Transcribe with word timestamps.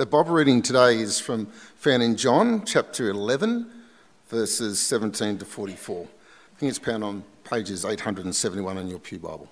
The 0.00 0.06
Bible 0.06 0.32
reading 0.32 0.62
today 0.62 0.98
is 0.98 1.20
from 1.20 1.44
found 1.76 2.02
in 2.02 2.16
John 2.16 2.64
chapter 2.64 3.10
11, 3.10 3.70
verses 4.30 4.80
17 4.80 5.36
to 5.36 5.44
44. 5.44 6.04
I 6.04 6.58
think 6.58 6.70
it's 6.70 6.78
found 6.78 7.04
on 7.04 7.22
pages 7.44 7.84
871 7.84 8.78
in 8.78 8.88
your 8.88 8.98
Pew 8.98 9.18
Bible 9.18 9.46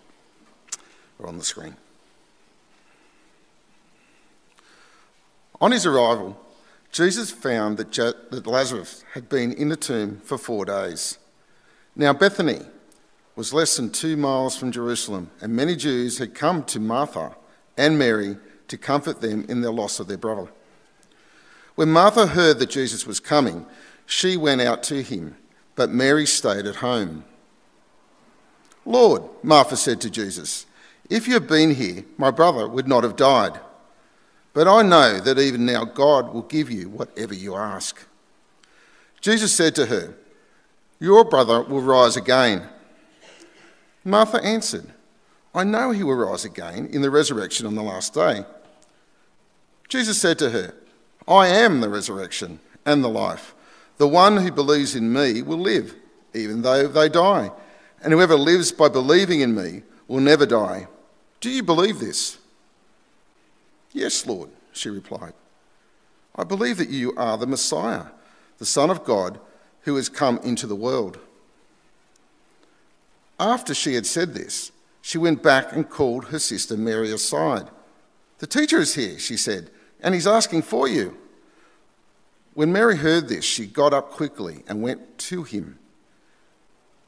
or 1.19 1.29
on 1.29 1.37
the 1.37 1.45
screen. 1.45 1.77
On 5.61 5.71
his 5.71 5.85
arrival, 5.85 6.41
Jesus 6.93 7.31
found 7.31 7.77
that, 7.77 7.91
Je- 7.91 8.15
that 8.31 8.47
Lazarus 8.47 9.05
had 9.13 9.29
been 9.29 9.53
in 9.53 9.69
the 9.69 9.77
tomb 9.77 10.23
for 10.25 10.39
four 10.39 10.65
days. 10.65 11.19
Now, 11.95 12.15
Bethany 12.15 12.63
was 13.37 13.53
less 13.53 13.77
than 13.77 13.91
two 13.91 14.17
miles 14.17 14.57
from 14.57 14.73
Jerusalem, 14.73 15.29
and 15.43 15.55
many 15.55 15.77
Jews 15.77 16.17
had 16.17 16.35
come 16.35 16.65
to 16.65 16.81
Martha 16.81 17.37
and 17.77 17.99
Mary 17.99 18.39
to 18.69 18.79
comfort 18.79 19.21
them 19.21 19.45
in 19.49 19.61
the 19.61 19.71
loss 19.71 20.01
of 20.01 20.09
their 20.09 20.19
brother. 20.19 20.49
When 21.75 21.91
Martha 21.91 22.27
heard 22.27 22.59
that 22.59 22.71
Jesus 22.71 23.07
was 23.07 23.21
coming, 23.21 23.67
she 24.07 24.37
went 24.37 24.61
out 24.61 24.83
to 24.85 25.03
him, 25.03 25.37
but 25.77 25.91
Mary 25.91 26.27
stayed 26.27 26.67
at 26.67 26.77
home. 26.77 27.25
Lord, 28.85 29.23
Martha 29.43 29.77
said 29.77 30.01
to 30.01 30.11
Jesus, 30.11 30.67
if 31.11 31.27
you 31.27 31.35
had 31.35 31.47
been 31.47 31.75
here, 31.75 32.05
my 32.17 32.31
brother 32.31 32.69
would 32.69 32.89
not 32.89 33.05
have 33.05 33.17
died. 33.17 33.61
But 34.53 34.69
I 34.69 34.83
know 34.83 35.21
that 35.21 35.39
even 35.39 35.65
now 35.65 35.85
God 35.85 36.33
will 36.35 36.43
give 36.43 36.71
you 36.71 36.89
whatever 36.89 37.35
you 37.35 37.55
ask. 37.55 38.05
Jesus 39.21 39.55
said 39.55 39.75
to 39.77 39.87
her, 39.87 40.15
Your 40.99 41.25
brother 41.25 41.63
will 41.63 41.81
rise 41.81 42.17
again. 42.17 42.69
Martha 44.05 44.43
answered, 44.43 44.93
I 45.55 45.65
know 45.65 45.91
he 45.91 46.03
will 46.03 46.15
rise 46.15 46.45
again 46.45 46.87
in 46.87 47.03
the 47.03 47.11
resurrection 47.11 47.67
on 47.67 47.75
the 47.75 47.83
last 47.83 48.15
day. 48.15 48.45
Jesus 49.89 50.21
said 50.21 50.39
to 50.39 50.51
her, 50.51 50.75
I 51.27 51.49
am 51.49 51.81
the 51.81 51.89
resurrection 51.89 52.61
and 52.85 53.03
the 53.03 53.09
life. 53.09 53.55
The 53.97 54.09
one 54.09 54.37
who 54.37 54.53
believes 54.53 54.95
in 54.95 55.13
me 55.13 55.43
will 55.43 55.59
live, 55.59 55.95
even 56.35 56.63
though 56.63 56.87
they 56.87 57.09
die. 57.09 57.51
And 58.03 58.13
whoever 58.13 58.37
lives 58.37 58.71
by 58.71 58.89
believing 58.89 59.41
in 59.41 59.55
me 59.55 59.83
will 60.07 60.21
never 60.21 60.47
die. 60.47 60.87
Do 61.41 61.51
you 61.51 61.63
believe 61.63 61.99
this? 61.99 62.39
Yes, 63.93 64.27
Lord, 64.27 64.51
she 64.73 64.89
replied. 64.89 65.33
I 66.37 66.45
believe 66.45 66.77
that 66.77 66.91
you 66.91 67.15
are 67.17 67.37
the 67.37 67.47
Messiah, 67.47 68.07
the 68.59 68.67
Son 68.67 68.91
of 68.91 69.05
God, 69.05 69.41
who 69.83 69.97
has 69.97 70.09
come 70.09 70.39
into 70.45 70.67
the 70.67 70.77
world. 70.77 71.19
After 73.41 73.75
she 73.75 73.95
had 73.95 74.07
said 74.07 74.35
this, 74.35 74.71
she 75.01 75.19
went 75.19 75.43
back 75.43 75.73
and 75.73 75.89
called 75.89 76.27
her 76.27 76.39
sister 76.39 76.77
Mary 76.77 77.11
aside. 77.13 77.69
The 78.39 78.47
teacher 78.47 78.79
is 78.79 78.95
here, 78.95 79.19
she 79.19 79.37
said, 79.37 79.71
and 80.01 80.15
he's 80.15 80.27
asking 80.27 80.63
for 80.63 80.89
you. 80.89 81.17
When 82.55 82.73
Mary 82.73 82.97
heard 82.97 83.29
this, 83.29 83.45
she 83.45 83.67
got 83.67 83.95
up 83.95 84.11
quickly 84.11 84.65
and 84.67 84.83
went 84.83 85.19
to 85.19 85.45
him. 85.45 85.79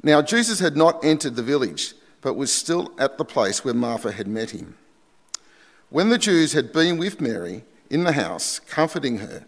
Now, 0.02 0.22
Jesus 0.22 0.60
had 0.60 0.77
not 0.77 1.05
entered 1.05 1.36
the 1.36 1.42
village, 1.42 1.94
but 2.20 2.34
was 2.34 2.52
still 2.52 2.92
at 2.98 3.19
the 3.19 3.24
place 3.24 3.64
where 3.64 3.74
Martha 3.74 4.12
had 4.12 4.28
met 4.28 4.50
him. 4.50 4.77
When 5.91 6.08
the 6.08 6.19
Jews 6.19 6.52
had 6.52 6.72
been 6.72 6.98
with 6.98 7.20
Mary 7.20 7.64
in 7.91 8.05
the 8.05 8.12
house, 8.12 8.60
comforting 8.60 9.19
her, 9.19 9.44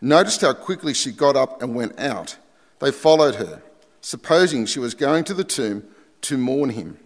noticed 0.00 0.42
how 0.42 0.52
quickly 0.52 0.94
she 0.94 1.10
got 1.10 1.36
up 1.36 1.60
and 1.60 1.74
went 1.74 1.98
out, 1.98 2.36
they 2.78 2.92
followed 2.92 3.34
her, 3.34 3.62
supposing 4.00 4.64
she 4.64 4.78
was 4.78 4.94
going 4.94 5.24
to 5.24 5.34
the 5.34 5.44
tomb 5.44 5.84
to 6.22 6.38
mourn 6.38 6.70
him. 6.70 6.98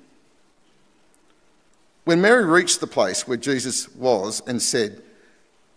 When 2.04 2.20
Mary 2.20 2.44
reached 2.44 2.80
the 2.80 2.86
place 2.86 3.26
where 3.26 3.38
Jesus 3.38 3.88
was 3.94 4.42
and 4.46 4.60
said, 4.60 5.02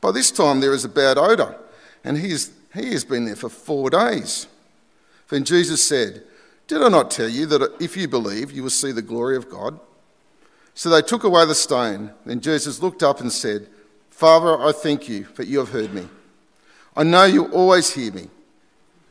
by 0.00 0.12
this 0.12 0.30
time 0.30 0.60
there 0.60 0.72
is 0.72 0.84
a 0.84 0.88
bad 0.88 1.18
odour, 1.18 1.56
and 2.04 2.18
he, 2.18 2.30
is, 2.30 2.52
he 2.74 2.92
has 2.92 3.04
been 3.04 3.26
there 3.26 3.36
for 3.36 3.48
four 3.48 3.90
days. 3.90 4.46
Then 5.28 5.44
Jesus 5.44 5.86
said, 5.86 6.22
Did 6.66 6.82
I 6.82 6.88
not 6.88 7.10
tell 7.10 7.28
you 7.28 7.46
that 7.46 7.76
if 7.80 7.96
you 7.96 8.08
believe, 8.08 8.50
you 8.50 8.62
will 8.62 8.70
see 8.70 8.92
the 8.92 9.02
glory 9.02 9.36
of 9.36 9.50
God? 9.50 9.78
So 10.74 10.88
they 10.88 11.02
took 11.02 11.24
away 11.24 11.44
the 11.46 11.54
stone. 11.54 12.12
Then 12.24 12.40
Jesus 12.40 12.80
looked 12.80 13.02
up 13.02 13.20
and 13.20 13.30
said, 13.30 13.68
Father, 14.10 14.58
I 14.60 14.72
thank 14.72 15.08
you 15.08 15.26
that 15.36 15.46
you 15.46 15.58
have 15.58 15.70
heard 15.70 15.92
me. 15.92 16.08
I 16.96 17.02
know 17.02 17.24
you 17.24 17.46
always 17.46 17.92
hear 17.94 18.12
me. 18.12 18.28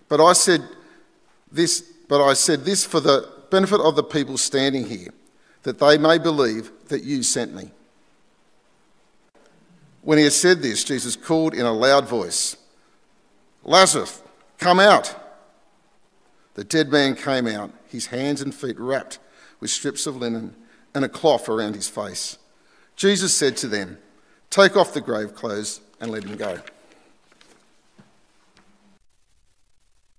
But 0.08 0.24
I 0.24 0.34
said 0.34 0.64
this, 1.52 1.82
but 2.08 2.24
I 2.24 2.34
said 2.34 2.66
this 2.66 2.84
for 2.84 3.00
the 3.00 3.30
benefit 3.50 3.80
of 3.80 3.96
the 3.96 4.04
people 4.04 4.38
standing 4.38 4.86
here, 4.86 5.14
that 5.64 5.80
they 5.80 5.98
may 5.98 6.18
believe 6.18 6.72
that 6.88 7.04
you 7.04 7.24
sent 7.24 7.54
me. 7.54 7.72
When 10.02 10.18
he 10.18 10.24
had 10.24 10.34
said 10.34 10.62
this, 10.62 10.84
Jesus 10.84 11.16
called 11.16 11.54
in 11.54 11.66
a 11.66 11.74
loud 11.74 12.08
voice, 12.08 12.56
Lazarus, 13.64 14.22
come 14.58 14.80
out. 14.80 15.16
The 16.56 16.64
dead 16.64 16.90
man 16.90 17.16
came 17.16 17.48
out, 17.48 17.72
his 17.88 18.08
hands 18.08 18.42
and 18.42 18.54
feet 18.54 18.80
wrapped 18.80 19.20
with 19.60 19.70
strips 19.70 20.08
of 20.08 20.18
linen 20.18 20.56
and 20.94 21.06
a 21.06 21.10
cloth 21.10 21.50
around 21.50 21.76
his 21.76 21.88
face. 21.88 22.38
Jesus 22.96 23.34
said 23.34 23.56
to 23.58 23.68
them, 23.68 23.98
Take 24.50 24.76
off 24.76 24.94
the 24.94 25.02
grave 25.02 25.36
clothes 25.36 25.82
and 26.00 26.12
let 26.12 26.24
him 26.24 26.36
go. 26.36 26.60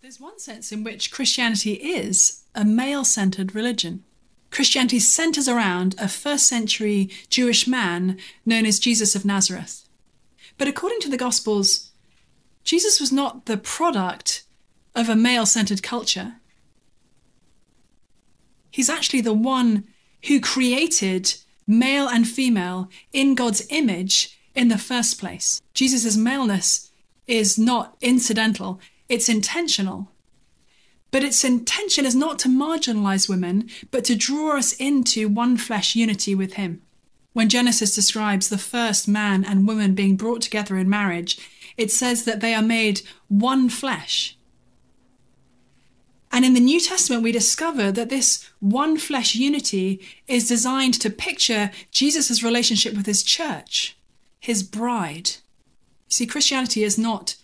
There's 0.00 0.20
one 0.20 0.38
sense 0.38 0.72
in 0.72 0.82
which 0.84 1.10
Christianity 1.10 1.74
is 1.74 2.42
a 2.54 2.64
male 2.64 3.04
centered 3.04 3.54
religion. 3.54 4.04
Christianity 4.50 4.98
centers 4.98 5.48
around 5.48 5.94
a 5.98 6.08
first 6.08 6.46
century 6.46 7.10
Jewish 7.28 7.66
man 7.66 8.18
known 8.44 8.66
as 8.66 8.78
Jesus 8.78 9.14
of 9.14 9.24
Nazareth. 9.24 9.88
But 10.58 10.68
according 10.68 11.00
to 11.00 11.08
the 11.08 11.16
Gospels, 11.16 11.90
Jesus 12.64 13.00
was 13.00 13.12
not 13.12 13.46
the 13.46 13.56
product 13.56 14.42
of 14.94 15.08
a 15.08 15.16
male 15.16 15.46
centered 15.46 15.82
culture. 15.82 16.34
He's 18.70 18.90
actually 18.90 19.20
the 19.20 19.32
one 19.32 19.84
who 20.26 20.40
created 20.40 21.34
male 21.66 22.08
and 22.08 22.28
female 22.28 22.88
in 23.12 23.34
God's 23.34 23.66
image 23.70 24.38
in 24.54 24.68
the 24.68 24.78
first 24.78 25.18
place. 25.18 25.62
Jesus' 25.74 26.16
maleness 26.16 26.90
is 27.26 27.58
not 27.58 27.96
incidental, 28.00 28.80
it's 29.08 29.28
intentional. 29.28 30.09
But 31.10 31.24
its 31.24 31.44
intention 31.44 32.06
is 32.06 32.14
not 32.14 32.38
to 32.40 32.48
marginalize 32.48 33.28
women, 33.28 33.68
but 33.90 34.04
to 34.04 34.14
draw 34.14 34.56
us 34.56 34.72
into 34.74 35.28
one 35.28 35.56
flesh 35.56 35.96
unity 35.96 36.34
with 36.34 36.54
Him. 36.54 36.82
When 37.32 37.48
Genesis 37.48 37.94
describes 37.94 38.48
the 38.48 38.58
first 38.58 39.06
man 39.06 39.44
and 39.44 39.66
woman 39.66 39.94
being 39.94 40.16
brought 40.16 40.42
together 40.42 40.76
in 40.76 40.88
marriage, 40.88 41.38
it 41.76 41.90
says 41.90 42.24
that 42.24 42.40
they 42.40 42.54
are 42.54 42.62
made 42.62 43.02
one 43.28 43.68
flesh. 43.68 44.36
And 46.32 46.44
in 46.44 46.54
the 46.54 46.60
New 46.60 46.80
Testament, 46.80 47.22
we 47.22 47.32
discover 47.32 47.90
that 47.90 48.08
this 48.08 48.48
one 48.60 48.96
flesh 48.96 49.34
unity 49.34 50.00
is 50.28 50.48
designed 50.48 50.94
to 51.00 51.10
picture 51.10 51.70
Jesus' 51.90 52.42
relationship 52.42 52.94
with 52.96 53.06
his 53.06 53.22
church, 53.22 53.96
his 54.38 54.62
bride. 54.62 55.30
You 56.08 56.10
see, 56.10 56.26
Christianity 56.26 56.84
is 56.84 56.98
not 56.98 57.36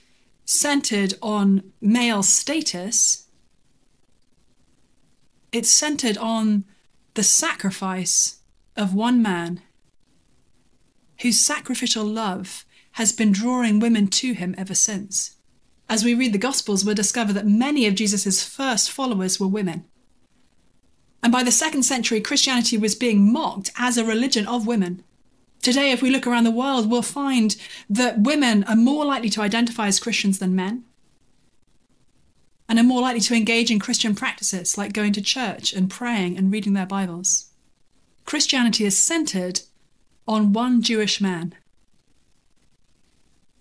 centered 0.45 1.15
on 1.21 1.73
male 1.81 2.23
status, 2.23 3.26
it's 5.57 5.71
centered 5.71 6.19
on 6.19 6.65
the 7.15 7.23
sacrifice 7.23 8.41
of 8.77 8.95
one 8.95 9.23
man 9.23 9.63
whose 11.23 11.41
sacrificial 11.41 12.05
love 12.05 12.67
has 12.93 13.11
been 13.11 13.33
drawing 13.33 13.81
women 13.81 14.07
to 14.07 14.35
him 14.35 14.55
ever 14.59 14.75
since. 14.75 15.37
As 15.89 16.05
we 16.05 16.13
read 16.13 16.35
the 16.35 16.39
Gospels, 16.39 16.85
we'll 16.85 16.95
discover 16.95 17.33
that 17.33 17.47
many 17.47 17.87
of 17.87 17.95
Jesus' 17.95 18.45
first 18.45 18.91
followers 18.91 19.41
were 19.41 19.47
women. 19.47 19.87
And 21.23 21.33
by 21.33 21.43
the 21.43 21.51
second 21.51 21.85
century, 21.85 22.21
Christianity 22.21 22.77
was 22.77 22.95
being 22.95 23.33
mocked 23.33 23.71
as 23.79 23.97
a 23.97 24.05
religion 24.05 24.47
of 24.47 24.67
women. 24.67 25.03
Today, 25.63 25.91
if 25.91 26.03
we 26.03 26.11
look 26.11 26.27
around 26.27 26.45
the 26.45 26.51
world, 26.51 26.91
we'll 26.91 27.01
find 27.01 27.57
that 27.89 28.21
women 28.21 28.63
are 28.65 28.77
more 28.77 29.07
likely 29.07 29.31
to 29.31 29.41
identify 29.41 29.87
as 29.87 30.01
Christians 30.01 30.39
than 30.39 30.55
men 30.55 30.85
and 32.69 32.79
are 32.79 32.85
more 32.85 33.01
likely 33.03 33.21
to 33.21 33.35
engage 33.35 33.71
in 33.71 33.79
Christian 33.79 34.15
practices 34.15 34.77
like 34.77 34.93
going 34.93 35.13
to 35.13 35.23
church 35.23 35.73
and 35.73 35.91
praying 35.91 36.37
and 36.37 36.53
reading 36.53 36.73
their 36.73 36.87
Bibles. 36.87 37.51
Christianity 38.25 38.85
is 38.85 38.99
centered 38.99 39.61
on 40.27 40.53
one 40.53 40.83
Jewish 40.83 41.21
man. 41.21 41.55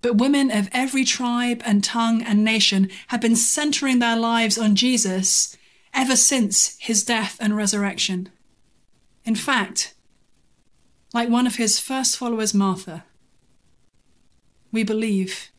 But 0.02 0.18
women 0.18 0.52
of 0.52 0.70
every 0.72 1.04
tribe 1.04 1.62
and 1.66 1.84
tongue 1.84 2.22
and 2.22 2.44
nation 2.44 2.90
have 3.08 3.22
been 3.22 3.36
centering 3.36 4.00
their 4.00 4.18
lives 4.18 4.58
on 4.58 4.76
Jesus 4.76 5.56
ever 5.94 6.16
since 6.16 6.78
his 6.80 7.04
death 7.04 7.38
and 7.40 7.56
resurrection. 7.56 8.30
In 9.24 9.36
fact, 9.36 9.94
like 11.14 11.30
one 11.30 11.48
of 11.48 11.56
his 11.56 11.80
first 11.80 12.18
followers, 12.18 12.54
Martha, 12.54 13.06
we 14.72 14.84
believe 14.84 15.52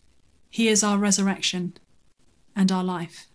he 0.51 0.69
is 0.69 0.85
our 0.85 0.99
resurrection 0.99 1.77
and 2.55 2.71
our 2.71 2.85
life. 2.85 3.27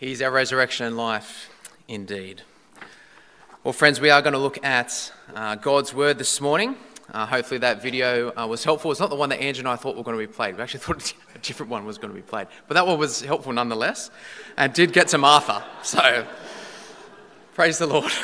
He's 0.00 0.22
our 0.22 0.30
resurrection 0.30 0.86
and 0.86 0.96
life 0.96 1.50
indeed. 1.86 2.40
Well, 3.62 3.74
friends, 3.74 4.00
we 4.00 4.08
are 4.08 4.22
going 4.22 4.32
to 4.32 4.38
look 4.38 4.58
at 4.64 5.12
uh, 5.34 5.56
God's 5.56 5.92
word 5.92 6.16
this 6.16 6.40
morning. 6.40 6.76
Uh, 7.12 7.26
hopefully, 7.26 7.58
that 7.58 7.82
video 7.82 8.32
uh, 8.34 8.46
was 8.46 8.64
helpful. 8.64 8.90
It's 8.90 8.98
not 8.98 9.10
the 9.10 9.16
one 9.16 9.28
that 9.28 9.42
Andrew 9.42 9.60
and 9.60 9.68
I 9.68 9.76
thought 9.76 9.98
were 9.98 10.02
going 10.02 10.18
to 10.18 10.26
be 10.26 10.32
played. 10.32 10.56
We 10.56 10.62
actually 10.62 10.80
thought 10.84 11.12
a 11.34 11.38
different 11.40 11.68
one 11.68 11.84
was 11.84 11.98
going 11.98 12.08
to 12.08 12.14
be 12.14 12.22
played. 12.22 12.46
But 12.66 12.76
that 12.76 12.86
one 12.86 12.98
was 12.98 13.20
helpful 13.20 13.52
nonetheless 13.52 14.10
and 14.56 14.72
did 14.72 14.94
get 14.94 15.08
to 15.08 15.18
Martha. 15.18 15.62
So, 15.82 16.26
praise 17.52 17.76
the 17.76 17.86
Lord. 17.86 18.10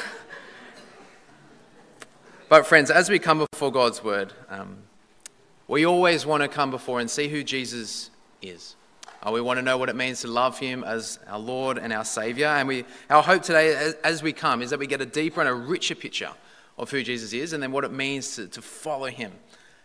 But, 2.49 2.67
friends, 2.67 2.91
as 2.91 3.11
we 3.11 3.19
come 3.19 3.45
before 3.53 3.71
God's 3.71 4.03
word, 4.03 4.33
um, 4.49 4.79
we 5.69 5.85
always 5.85 6.25
want 6.25 6.43
to 6.43 6.49
come 6.49 6.71
before 6.71 7.01
and 7.01 7.11
see 7.11 7.29
who 7.29 7.45
Jesus 7.45 8.09
is. 8.41 8.77
Uh, 9.23 9.31
we 9.31 9.41
want 9.41 9.59
to 9.59 9.63
know 9.63 9.79
what 9.79 9.89
it 9.89 9.97
means 9.97 10.21
to 10.21 10.29
love 10.29 10.59
Him 10.59 10.85
as 10.85 11.19
our 11.27 11.39
Lord 11.39 11.79
and 11.79 11.93
our 11.93 12.05
Savior. 12.05 12.47
And 12.47 12.69
we, 12.69 12.85
our 13.11 13.23
hope 13.23 13.43
today, 13.43 13.75
as, 13.75 13.95
as 14.05 14.23
we 14.23 14.33
come, 14.33 14.63
is 14.63 14.71
that 14.71 14.79
we 14.79 14.87
get 14.87 15.01
a 15.01 15.07
deeper 15.07 15.41
and 15.41 15.49
a 15.49 15.55
richer 15.55 15.95
picture 15.95 16.31
of 16.79 16.91
who 16.91 17.03
Jesus 17.03 17.33
is 17.33 17.53
and 17.53 17.63
then 17.63 17.73
what 17.73 17.85
it 17.85 17.93
means 17.93 18.37
to, 18.37 18.47
to 18.49 18.63
follow 18.63 19.07
Him 19.07 19.33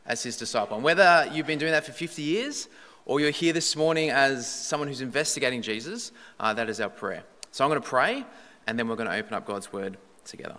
as 0.05 0.23
His 0.23 0.37
disciple. 0.37 0.75
And 0.75 0.83
whether 0.83 1.29
you've 1.33 1.47
been 1.47 1.59
doing 1.59 1.71
that 1.71 1.85
for 1.85 1.91
50 1.91 2.21
years 2.21 2.67
or 3.05 3.19
you're 3.19 3.31
here 3.31 3.53
this 3.53 3.75
morning 3.75 4.09
as 4.09 4.49
someone 4.49 4.87
who's 4.87 5.01
investigating 5.01 5.61
Jesus, 5.61 6.11
uh, 6.39 6.53
that 6.53 6.69
is 6.69 6.79
our 6.81 6.89
prayer. 6.89 7.23
So 7.51 7.63
I'm 7.63 7.69
going 7.69 7.81
to 7.81 7.87
pray 7.87 8.25
and 8.67 8.77
then 8.77 8.87
we're 8.87 8.95
going 8.95 9.09
to 9.09 9.15
open 9.15 9.33
up 9.33 9.45
God's 9.45 9.71
Word 9.73 9.97
together. 10.25 10.57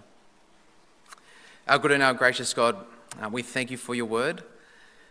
Our 1.68 1.78
good 1.78 1.92
and 1.92 2.02
our 2.02 2.14
gracious 2.14 2.52
God, 2.52 2.76
uh, 3.20 3.28
we 3.28 3.42
thank 3.42 3.70
you 3.70 3.76
for 3.76 3.94
your 3.94 4.06
Word. 4.06 4.42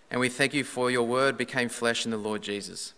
And 0.09 0.19
we 0.19 0.27
thank 0.27 0.53
you 0.53 0.65
for 0.65 0.91
your 0.91 1.03
Word 1.03 1.37
became 1.37 1.69
flesh 1.69 2.03
in 2.03 2.11
the 2.11 2.17
Lord 2.17 2.41
Jesus. 2.41 2.93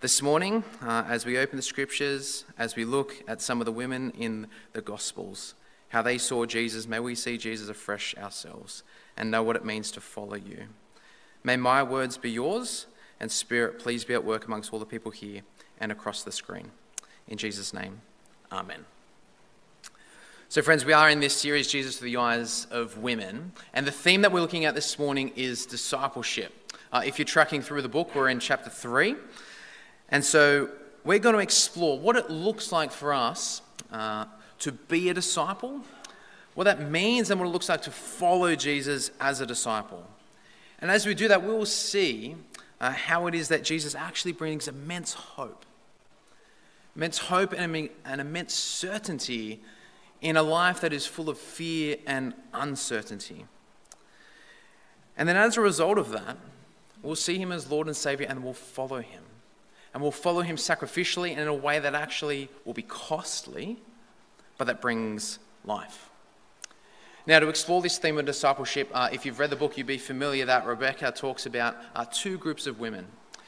This 0.00 0.22
morning, 0.22 0.64
uh, 0.80 1.04
as 1.06 1.26
we 1.26 1.36
open 1.36 1.56
the 1.56 1.62
scriptures, 1.62 2.46
as 2.56 2.74
we 2.74 2.86
look 2.86 3.22
at 3.28 3.42
some 3.42 3.60
of 3.60 3.66
the 3.66 3.72
women 3.72 4.12
in 4.12 4.46
the 4.72 4.80
Gospels, 4.80 5.54
how 5.90 6.00
they 6.00 6.16
saw 6.16 6.46
Jesus, 6.46 6.86
may 6.86 7.00
we 7.00 7.14
see 7.14 7.36
Jesus 7.36 7.68
afresh 7.68 8.14
ourselves 8.16 8.82
and 9.14 9.30
know 9.30 9.42
what 9.42 9.56
it 9.56 9.64
means 9.66 9.90
to 9.90 10.00
follow 10.00 10.36
you. 10.36 10.68
May 11.44 11.58
my 11.58 11.82
words 11.82 12.16
be 12.16 12.30
yours, 12.30 12.86
and 13.20 13.30
Spirit, 13.30 13.78
please 13.78 14.06
be 14.06 14.14
at 14.14 14.24
work 14.24 14.46
amongst 14.46 14.72
all 14.72 14.78
the 14.78 14.86
people 14.86 15.12
here 15.12 15.42
and 15.78 15.92
across 15.92 16.22
the 16.22 16.32
screen. 16.32 16.70
In 17.28 17.36
Jesus' 17.36 17.74
name, 17.74 18.00
Amen. 18.50 18.86
So, 20.48 20.62
friends, 20.62 20.86
we 20.86 20.94
are 20.94 21.10
in 21.10 21.20
this 21.20 21.36
series, 21.36 21.68
Jesus 21.68 21.98
Through 21.98 22.08
the 22.08 22.16
Eyes 22.16 22.66
of 22.70 22.96
Women, 22.96 23.52
and 23.74 23.86
the 23.86 23.92
theme 23.92 24.22
that 24.22 24.32
we're 24.32 24.40
looking 24.40 24.64
at 24.64 24.74
this 24.74 24.98
morning 24.98 25.30
is 25.36 25.66
discipleship. 25.66 26.72
Uh, 26.90 27.02
if 27.04 27.18
you're 27.18 27.26
tracking 27.26 27.60
through 27.60 27.82
the 27.82 27.88
book, 27.90 28.14
we're 28.14 28.30
in 28.30 28.40
chapter 28.40 28.70
3. 28.70 29.14
And 30.10 30.24
so 30.24 30.70
we're 31.04 31.18
going 31.18 31.34
to 31.34 31.40
explore 31.40 31.98
what 31.98 32.16
it 32.16 32.30
looks 32.30 32.72
like 32.72 32.90
for 32.90 33.12
us 33.12 33.62
uh, 33.92 34.26
to 34.60 34.72
be 34.72 35.08
a 35.08 35.14
disciple, 35.14 35.80
what 36.54 36.64
that 36.64 36.90
means, 36.90 37.30
and 37.30 37.40
what 37.40 37.46
it 37.46 37.52
looks 37.52 37.68
like 37.68 37.82
to 37.82 37.90
follow 37.90 38.54
Jesus 38.54 39.10
as 39.20 39.40
a 39.40 39.46
disciple. 39.46 40.04
And 40.80 40.90
as 40.90 41.06
we 41.06 41.14
do 41.14 41.28
that, 41.28 41.42
we 41.42 41.50
will 41.52 41.66
see 41.66 42.36
uh, 42.80 42.92
how 42.92 43.26
it 43.26 43.34
is 43.34 43.48
that 43.48 43.62
Jesus 43.62 43.94
actually 43.94 44.32
brings 44.32 44.66
immense 44.66 45.14
hope. 45.14 45.64
Immense 46.96 47.18
hope 47.18 47.52
and, 47.52 47.88
and 48.04 48.20
immense 48.20 48.54
certainty 48.54 49.60
in 50.20 50.36
a 50.36 50.42
life 50.42 50.80
that 50.80 50.92
is 50.92 51.06
full 51.06 51.30
of 51.30 51.38
fear 51.38 51.96
and 52.06 52.34
uncertainty. 52.52 53.46
And 55.16 55.28
then, 55.28 55.36
as 55.36 55.56
a 55.56 55.60
result 55.60 55.98
of 55.98 56.10
that, 56.10 56.36
we'll 57.02 57.16
see 57.16 57.38
him 57.38 57.52
as 57.52 57.70
Lord 57.70 57.86
and 57.86 57.96
Savior 57.96 58.26
and 58.28 58.42
we'll 58.42 58.54
follow 58.54 59.00
him 59.00 59.22
and 59.92 60.02
we'll 60.02 60.12
follow 60.12 60.42
him 60.42 60.56
sacrificially 60.56 61.30
and 61.30 61.40
in 61.40 61.48
a 61.48 61.54
way 61.54 61.78
that 61.78 61.94
actually 61.94 62.48
will 62.64 62.74
be 62.74 62.82
costly, 62.82 63.78
but 64.58 64.66
that 64.66 64.80
brings 64.80 65.38
life. 65.64 66.10
Now, 67.26 67.38
to 67.38 67.48
explore 67.48 67.82
this 67.82 67.98
theme 67.98 68.18
of 68.18 68.24
discipleship, 68.24 68.88
uh, 68.92 69.08
if 69.12 69.26
you've 69.26 69.38
read 69.38 69.50
the 69.50 69.56
book, 69.56 69.76
you'd 69.76 69.86
be 69.86 69.98
familiar 69.98 70.46
that 70.46 70.64
Rebecca 70.64 71.12
talks 71.12 71.46
about 71.46 71.76
uh, 71.94 72.04
two 72.10 72.38
groups 72.38 72.66
of 72.66 72.80
women. 72.80 73.06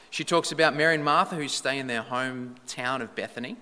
She 0.09 0.23
talks 0.23 0.51
about 0.51 0.75
Mary 0.75 0.93
and 0.93 1.03
Martha, 1.03 1.35
who 1.35 1.47
stay 1.47 1.79
in 1.79 1.87
their 1.87 2.03
hometown 2.03 3.01
of 3.01 3.15
Bethany, 3.15 3.57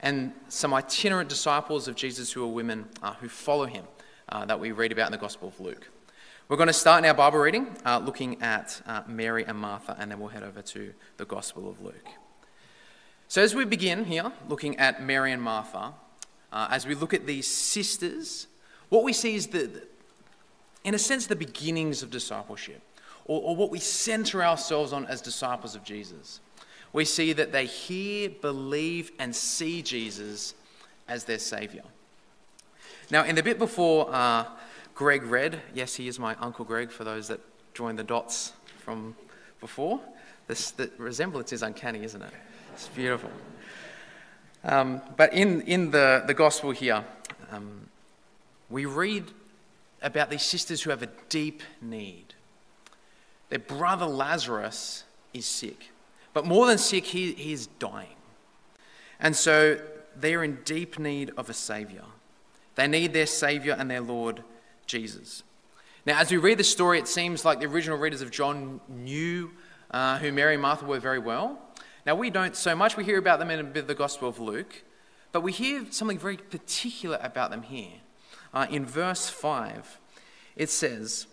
and 0.00 0.32
some 0.48 0.72
itinerant 0.72 1.28
disciples 1.28 1.86
of 1.86 1.96
Jesus 1.96 2.32
who 2.32 2.42
are 2.44 2.48
women 2.48 2.88
uh, 3.02 3.12
who 3.14 3.28
follow 3.28 3.66
him 3.66 3.84
uh, 4.30 4.44
that 4.46 4.58
we 4.58 4.72
read 4.72 4.90
about 4.90 5.06
in 5.06 5.12
the 5.12 5.18
Gospel 5.18 5.48
of 5.48 5.60
Luke. 5.60 5.90
We're 6.48 6.56
going 6.56 6.68
to 6.68 6.72
start 6.72 7.02
in 7.02 7.08
our 7.08 7.14
Bible 7.14 7.40
reading 7.40 7.76
uh, 7.84 7.98
looking 7.98 8.40
at 8.40 8.80
uh, 8.86 9.02
Mary 9.08 9.44
and 9.44 9.58
Martha, 9.58 9.96
and 9.98 10.12
then 10.12 10.20
we'll 10.20 10.28
head 10.28 10.44
over 10.44 10.62
to 10.62 10.94
the 11.16 11.24
Gospel 11.24 11.68
of 11.68 11.82
Luke. 11.82 12.06
So, 13.26 13.42
as 13.42 13.52
we 13.52 13.64
begin 13.64 14.04
here, 14.04 14.30
looking 14.48 14.78
at 14.78 15.02
Mary 15.02 15.32
and 15.32 15.42
Martha, 15.42 15.92
uh, 16.52 16.68
as 16.70 16.86
we 16.86 16.94
look 16.94 17.12
at 17.12 17.26
these 17.26 17.48
sisters, 17.48 18.46
what 18.90 19.02
we 19.02 19.12
see 19.12 19.34
is, 19.34 19.48
the, 19.48 19.88
in 20.84 20.94
a 20.94 21.00
sense, 21.00 21.26
the 21.26 21.34
beginnings 21.34 22.04
of 22.04 22.12
discipleship, 22.12 22.80
or, 23.24 23.42
or 23.42 23.56
what 23.56 23.72
we 23.72 23.80
center 23.80 24.44
ourselves 24.44 24.92
on 24.92 25.04
as 25.06 25.20
disciples 25.20 25.74
of 25.74 25.82
Jesus. 25.82 26.38
We 26.92 27.06
see 27.06 27.32
that 27.32 27.50
they 27.50 27.66
hear, 27.66 28.30
believe, 28.30 29.10
and 29.18 29.34
see 29.34 29.82
Jesus 29.82 30.54
as 31.08 31.24
their 31.24 31.40
Savior. 31.40 31.82
Now, 33.10 33.24
in 33.24 33.34
the 33.34 33.42
bit 33.42 33.58
before 33.58 34.08
uh, 34.14 34.44
Greg 34.96 35.24
read. 35.24 35.60
Yes, 35.74 35.94
he 35.94 36.08
is 36.08 36.18
my 36.18 36.34
Uncle 36.36 36.64
Greg 36.64 36.90
for 36.90 37.04
those 37.04 37.28
that 37.28 37.38
joined 37.74 37.98
the 37.98 38.04
dots 38.04 38.54
from 38.78 39.14
before. 39.60 40.00
This, 40.46 40.70
the 40.70 40.90
resemblance 40.96 41.52
is 41.52 41.62
uncanny, 41.62 42.02
isn't 42.02 42.22
it? 42.22 42.30
It's 42.72 42.88
beautiful. 42.88 43.30
Um, 44.64 45.02
but 45.18 45.34
in, 45.34 45.60
in 45.62 45.90
the, 45.90 46.24
the 46.26 46.32
gospel 46.32 46.70
here, 46.70 47.04
um, 47.52 47.88
we 48.70 48.86
read 48.86 49.24
about 50.00 50.30
these 50.30 50.42
sisters 50.42 50.82
who 50.82 50.88
have 50.88 51.02
a 51.02 51.10
deep 51.28 51.62
need. 51.82 52.32
Their 53.50 53.58
brother 53.58 54.06
Lazarus 54.06 55.04
is 55.34 55.44
sick, 55.44 55.90
but 56.32 56.46
more 56.46 56.66
than 56.66 56.78
sick, 56.78 57.04
he, 57.04 57.32
he 57.34 57.52
is 57.52 57.66
dying. 57.66 58.16
And 59.20 59.36
so 59.36 59.78
they're 60.16 60.42
in 60.42 60.60
deep 60.64 60.98
need 60.98 61.32
of 61.36 61.50
a 61.50 61.54
Savior. 61.54 62.04
They 62.76 62.88
need 62.88 63.12
their 63.12 63.26
Savior 63.26 63.76
and 63.78 63.90
their 63.90 64.00
Lord 64.00 64.42
Jesus. 64.86 65.42
Now, 66.04 66.20
as 66.20 66.30
we 66.30 66.36
read 66.36 66.58
the 66.58 66.64
story, 66.64 66.98
it 66.98 67.08
seems 67.08 67.44
like 67.44 67.60
the 67.60 67.66
original 67.66 67.98
readers 67.98 68.22
of 68.22 68.30
John 68.30 68.80
knew 68.88 69.50
uh, 69.90 70.18
who 70.18 70.30
Mary 70.32 70.54
and 70.54 70.62
Martha 70.62 70.84
were 70.84 71.00
very 71.00 71.18
well. 71.18 71.58
Now, 72.04 72.14
we 72.14 72.30
don't 72.30 72.54
so 72.54 72.76
much. 72.76 72.96
We 72.96 73.04
hear 73.04 73.18
about 73.18 73.40
them 73.40 73.50
in 73.50 73.58
a 73.58 73.64
bit 73.64 73.80
of 73.80 73.86
the 73.88 73.94
Gospel 73.94 74.28
of 74.28 74.38
Luke, 74.38 74.84
but 75.32 75.40
we 75.40 75.50
hear 75.50 75.84
something 75.90 76.18
very 76.18 76.36
particular 76.36 77.18
about 77.20 77.50
them 77.50 77.62
here. 77.62 78.00
Uh, 78.54 78.66
in 78.70 78.86
verse 78.86 79.28
5, 79.28 79.98
it 80.54 80.70
says, 80.70 81.26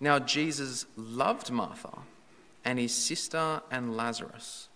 Now 0.00 0.18
Jesus 0.18 0.86
loved 0.96 1.50
Martha 1.50 1.98
and 2.64 2.78
his 2.78 2.94
sister 2.94 3.60
and 3.70 3.96
Lazarus. 3.96 4.68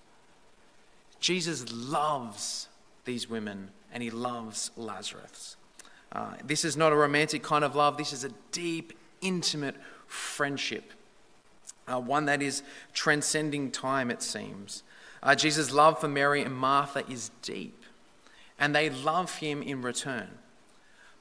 Jesus 1.20 1.73
loves 1.73 2.68
these 3.04 3.28
women 3.28 3.70
and 3.92 4.02
he 4.02 4.11
loves 4.11 4.70
Lazarus. 4.76 5.56
Uh, 6.12 6.34
this 6.44 6.64
is 6.64 6.76
not 6.76 6.92
a 6.92 6.96
romantic 6.96 7.42
kind 7.42 7.64
of 7.64 7.76
love, 7.76 7.96
this 7.96 8.12
is 8.12 8.24
a 8.24 8.30
deep, 8.52 8.92
intimate 9.20 9.76
friendship. 10.06 10.92
Uh, 11.86 12.00
one 12.00 12.26
that 12.26 12.42
is 12.42 12.62
transcending 12.92 13.70
time, 13.70 14.10
it 14.10 14.22
seems. 14.22 14.82
Uh, 15.22 15.34
Jesus' 15.34 15.72
love 15.72 16.00
for 16.00 16.08
Mary 16.08 16.42
and 16.42 16.54
Martha 16.54 17.02
is 17.10 17.30
deep, 17.42 17.82
and 18.58 18.74
they 18.74 18.88
love 18.88 19.36
him 19.36 19.62
in 19.62 19.82
return. 19.82 20.28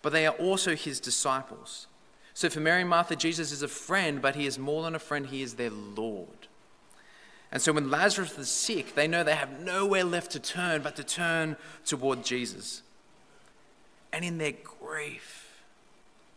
but 0.01 0.13
they 0.13 0.25
are 0.25 0.35
also 0.35 0.75
his 0.75 0.99
disciples. 0.99 1.87
So 2.33 2.49
for 2.49 2.59
Mary 2.59 2.81
and 2.81 2.89
Martha, 2.89 3.15
Jesus 3.15 3.51
is 3.51 3.61
a 3.61 3.67
friend, 3.67 4.21
but 4.21 4.35
he 4.35 4.45
is 4.45 4.59
more 4.59 4.83
than 4.83 4.95
a 4.95 4.99
friend, 4.99 5.25
he 5.27 5.41
is 5.41 5.55
their 5.55 5.69
Lord. 5.71 6.47
And 7.51 7.61
so 7.61 7.73
when 7.73 7.89
Lazarus 7.89 8.37
is 8.37 8.49
sick, 8.49 8.95
they 8.95 9.07
know 9.07 9.23
they 9.23 9.35
have 9.35 9.59
nowhere 9.59 10.03
left 10.03 10.31
to 10.31 10.39
turn 10.39 10.81
but 10.81 10.95
to 10.97 11.03
turn 11.03 11.57
toward 11.85 12.23
Jesus. 12.23 12.83
And 14.13 14.23
in 14.23 14.37
their 14.37 14.53
grief, 14.63 15.61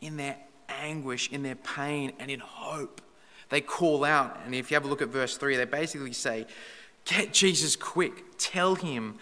in 0.01 0.17
their 0.17 0.37
anguish, 0.69 1.31
in 1.31 1.43
their 1.43 1.55
pain, 1.55 2.13
and 2.19 2.31
in 2.31 2.41
hope, 2.41 3.01
they 3.49 3.61
call 3.61 4.05
out. 4.05 4.39
And 4.45 4.55
if 4.55 4.71
you 4.71 4.75
have 4.75 4.85
a 4.85 4.89
look 4.89 5.03
at 5.03 5.09
verse 5.09 5.37
3, 5.37 5.57
they 5.57 5.65
basically 5.65 6.13
say, 6.13 6.47
Get 7.05 7.33
Jesus 7.33 7.77
quick. 7.77 8.25
Tell 8.39 8.75
him, 8.75 9.17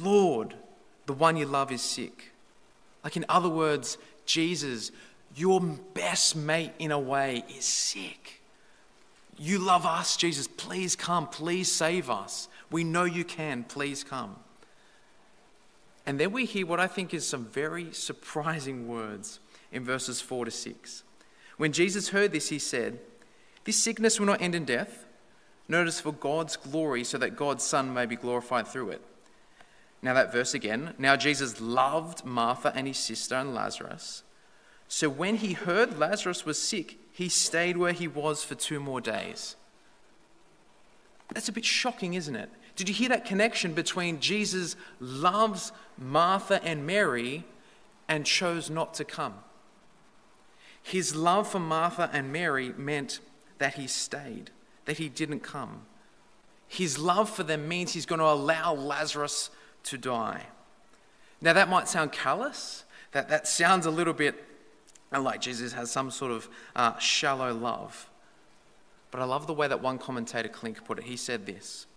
Lord, 0.00 0.54
the 1.06 1.12
one 1.12 1.36
you 1.36 1.46
love 1.46 1.72
is 1.72 1.82
sick. 1.82 2.32
Like, 3.04 3.16
in 3.16 3.24
other 3.28 3.48
words, 3.48 3.96
Jesus, 4.26 4.92
your 5.34 5.60
best 5.60 6.36
mate 6.36 6.72
in 6.78 6.90
a 6.90 6.98
way, 6.98 7.44
is 7.48 7.64
sick. 7.64 8.42
You 9.38 9.58
love 9.58 9.86
us, 9.86 10.16
Jesus. 10.16 10.48
Please 10.48 10.96
come. 10.96 11.28
Please 11.28 11.70
save 11.70 12.10
us. 12.10 12.48
We 12.70 12.84
know 12.84 13.04
you 13.04 13.24
can. 13.24 13.64
Please 13.64 14.02
come. 14.02 14.36
And 16.08 16.18
then 16.18 16.32
we 16.32 16.46
hear 16.46 16.64
what 16.64 16.80
I 16.80 16.86
think 16.86 17.12
is 17.12 17.26
some 17.26 17.44
very 17.44 17.92
surprising 17.92 18.88
words 18.88 19.40
in 19.70 19.84
verses 19.84 20.22
4 20.22 20.46
to 20.46 20.50
6. 20.50 21.02
When 21.58 21.70
Jesus 21.70 22.08
heard 22.08 22.32
this, 22.32 22.48
he 22.48 22.58
said, 22.58 22.98
This 23.64 23.76
sickness 23.76 24.18
will 24.18 24.26
not 24.26 24.40
end 24.40 24.54
in 24.54 24.64
death. 24.64 25.04
Notice 25.68 26.00
for 26.00 26.14
God's 26.14 26.56
glory, 26.56 27.04
so 27.04 27.18
that 27.18 27.36
God's 27.36 27.62
Son 27.62 27.92
may 27.92 28.06
be 28.06 28.16
glorified 28.16 28.66
through 28.66 28.88
it. 28.88 29.02
Now, 30.00 30.14
that 30.14 30.32
verse 30.32 30.54
again. 30.54 30.94
Now, 30.96 31.14
Jesus 31.14 31.60
loved 31.60 32.24
Martha 32.24 32.72
and 32.74 32.86
his 32.86 32.96
sister 32.96 33.34
and 33.34 33.54
Lazarus. 33.54 34.22
So, 34.88 35.10
when 35.10 35.36
he 35.36 35.52
heard 35.52 35.98
Lazarus 35.98 36.46
was 36.46 36.58
sick, 36.58 36.96
he 37.12 37.28
stayed 37.28 37.76
where 37.76 37.92
he 37.92 38.08
was 38.08 38.42
for 38.42 38.54
two 38.54 38.80
more 38.80 39.02
days. 39.02 39.56
That's 41.34 41.50
a 41.50 41.52
bit 41.52 41.66
shocking, 41.66 42.14
isn't 42.14 42.34
it? 42.34 42.48
Did 42.78 42.88
you 42.88 42.94
hear 42.94 43.08
that 43.08 43.24
connection 43.24 43.74
between 43.74 44.20
Jesus 44.20 44.76
loves 45.00 45.72
Martha 45.98 46.62
and 46.62 46.86
Mary 46.86 47.44
and 48.06 48.24
chose 48.24 48.70
not 48.70 48.94
to 48.94 49.04
come? 49.04 49.34
His 50.80 51.16
love 51.16 51.48
for 51.48 51.58
Martha 51.58 52.08
and 52.12 52.32
Mary 52.32 52.72
meant 52.76 53.18
that 53.58 53.74
he 53.74 53.88
stayed, 53.88 54.52
that 54.84 54.98
he 54.98 55.08
didn't 55.08 55.40
come. 55.40 55.86
His 56.68 57.00
love 57.00 57.28
for 57.28 57.42
them 57.42 57.66
means 57.66 57.94
he's 57.94 58.06
going 58.06 58.20
to 58.20 58.26
allow 58.26 58.74
Lazarus 58.74 59.50
to 59.82 59.98
die. 59.98 60.46
Now, 61.40 61.54
that 61.54 61.68
might 61.68 61.88
sound 61.88 62.12
callous. 62.12 62.84
That, 63.10 63.28
that 63.28 63.48
sounds 63.48 63.86
a 63.86 63.90
little 63.90 64.14
bit 64.14 64.44
like 65.10 65.40
Jesus 65.40 65.72
has 65.72 65.90
some 65.90 66.12
sort 66.12 66.30
of 66.30 66.48
uh, 66.76 66.96
shallow 67.00 67.52
love. 67.52 68.08
But 69.10 69.20
I 69.20 69.24
love 69.24 69.48
the 69.48 69.54
way 69.54 69.66
that 69.66 69.82
one 69.82 69.98
commentator, 69.98 70.48
Klink, 70.48 70.84
put 70.84 70.98
it. 71.00 71.04
He 71.06 71.16
said 71.16 71.44
this 71.44 71.88